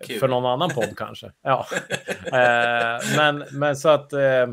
[0.06, 0.18] Kul.
[0.18, 1.32] för någon annan podd kanske.
[1.42, 1.66] Ja,
[2.24, 4.46] eh, men, men så att eh,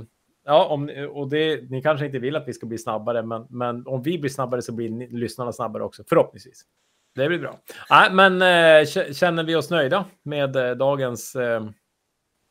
[0.45, 3.87] ja, om, och det, ni kanske inte vill att vi ska bli snabbare, men, men
[3.87, 6.65] om vi blir snabbare så blir ni, lyssnarna snabbare också, förhoppningsvis.
[7.15, 7.59] Det blir bra.
[7.89, 11.61] Nej, men eh, känner vi oss nöjda med eh, dagens eh,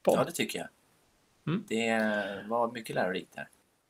[0.02, 0.18] podd?
[0.18, 0.68] Ja, det tycker jag.
[1.46, 1.64] Mm.
[1.68, 3.48] Det var mycket lärorikt här.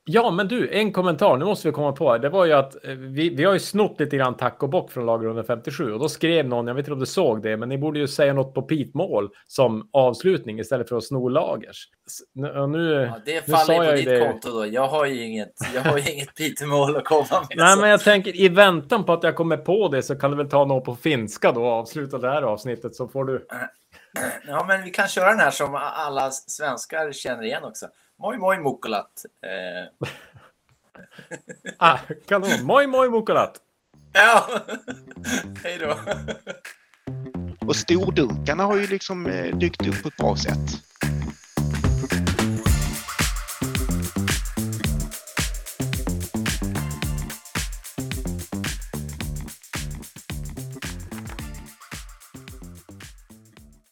[0.09, 1.37] Ja, men du, en kommentar.
[1.37, 2.17] Nu måste vi komma på.
[2.17, 4.91] Det var ju att eh, vi, vi har ju snott lite grann tack och bock
[4.91, 7.69] från lag 157 och då skrev någon, jag vet inte om du såg det, men
[7.69, 11.87] ni borde ju säga något på pitmål som avslutning istället för att sno lagers.
[12.33, 14.19] Nu- Nu, Ja, det nu faller sa ju på ditt det.
[14.31, 14.65] konto då.
[14.67, 17.57] Jag har ju inget, jag har ju inget Pitemål att komma med.
[17.57, 20.31] Nej, så- men jag tänker i väntan på att jag kommer på det så kan
[20.31, 23.45] du väl ta något på finska då och avsluta det här avsnittet så får du.
[24.47, 27.85] Ja, men vi kan köra den här som alla svenskar känner igen också.
[28.19, 29.25] Moi moi mukulat.
[29.41, 30.09] Eh,
[31.79, 32.63] Ah, kanon.
[32.63, 33.61] Moi moi mukalat.
[34.13, 34.47] ja,
[35.63, 35.95] hej då.
[37.67, 40.83] Och stordunkarna har ju liksom eh, dykt upp på ett bra sätt.